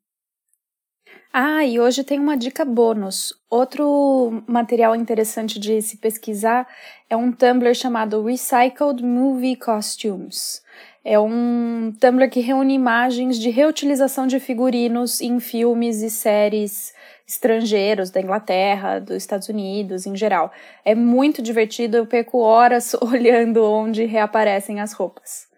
Ah, 1.37 1.65
e 1.65 1.81
hoje 1.81 2.01
tem 2.01 2.17
uma 2.17 2.37
dica 2.37 2.63
bônus. 2.63 3.33
Outro 3.49 4.41
material 4.47 4.95
interessante 4.95 5.59
de 5.59 5.81
se 5.81 5.97
pesquisar 5.97 6.65
é 7.09 7.15
um 7.17 7.29
Tumblr 7.29 7.75
chamado 7.75 8.23
Recycled 8.23 9.03
Movie 9.03 9.57
Costumes. 9.57 10.63
É 11.03 11.19
um 11.19 11.93
Tumblr 11.99 12.29
que 12.29 12.39
reúne 12.39 12.73
imagens 12.73 13.37
de 13.37 13.49
reutilização 13.49 14.27
de 14.27 14.39
figurinos 14.39 15.19
em 15.19 15.37
filmes 15.41 16.01
e 16.01 16.09
séries 16.09 16.93
estrangeiros 17.27 18.09
da 18.09 18.21
Inglaterra, 18.21 18.99
dos 18.99 19.17
Estados 19.17 19.49
Unidos, 19.49 20.05
em 20.05 20.15
geral. 20.15 20.53
É 20.85 20.95
muito 20.95 21.41
divertido, 21.41 21.97
eu 21.97 22.07
perco 22.07 22.37
horas 22.37 22.93
olhando 23.03 23.61
onde 23.61 24.05
reaparecem 24.05 24.79
as 24.79 24.93
roupas. 24.93 25.53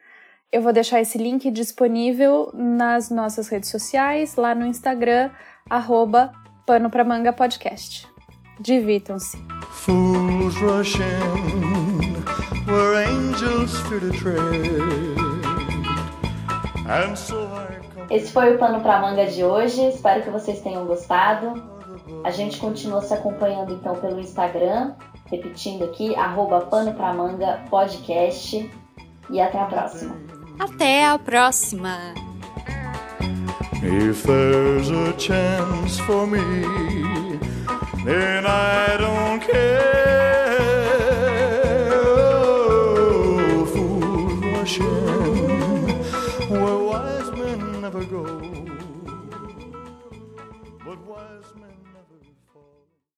Eu 0.49 0.61
vou 0.61 0.71
deixar 0.71 1.01
esse 1.01 1.17
link 1.17 1.51
disponível 1.51 2.49
nas 2.53 3.09
nossas 3.09 3.49
redes 3.49 3.69
sociais, 3.69 4.37
lá 4.37 4.55
no 4.55 4.65
Instagram, 4.65 5.29
arroba 5.69 6.31
Pano 6.65 6.89
Pra 6.89 7.03
Manga 7.03 7.31
Podcast. 7.31 8.07
Divirtam-se. 8.59 9.37
Fools 9.71 10.55
rush 10.57 10.95
in 10.95 12.23
where 12.65 13.05
angels 13.05 13.79
fear 13.81 13.99
to 14.01 14.11
tread. 14.11 15.17
Esse 18.09 18.31
foi 18.31 18.55
o 18.55 18.57
Pano 18.57 18.81
Pra 18.81 18.99
Manga 19.01 19.25
de 19.25 19.43
hoje. 19.43 19.81
Espero 19.89 20.23
que 20.23 20.29
vocês 20.29 20.61
tenham 20.61 20.85
gostado. 20.85 21.61
A 22.23 22.31
gente 22.31 22.57
continua 22.59 23.01
se 23.01 23.13
acompanhando 23.13 23.73
então 23.73 23.95
pelo 23.95 24.19
Instagram, 24.19 24.93
repetindo 25.29 25.83
aqui, 25.83 26.15
arroba 26.15 26.61
Pano 26.61 26.93
Pra 26.93 27.13
Manga 27.13 27.61
Podcast. 27.69 28.69
E 29.29 29.41
até 29.41 29.59
a 29.59 29.65
próxima. 29.65 30.15
Até 30.59 31.05
a 31.05 31.19
próxima! 31.19 32.26
If 33.79 34.23
there's 34.23 34.89
a 34.89 35.13
chance 35.13 35.99
for 35.99 36.25
me, 36.25 36.39
then 38.03 38.45
I 38.45 38.97
don't 38.97 39.39
care. 39.39 40.77
Oh, 41.93 43.65
fools 43.65 44.69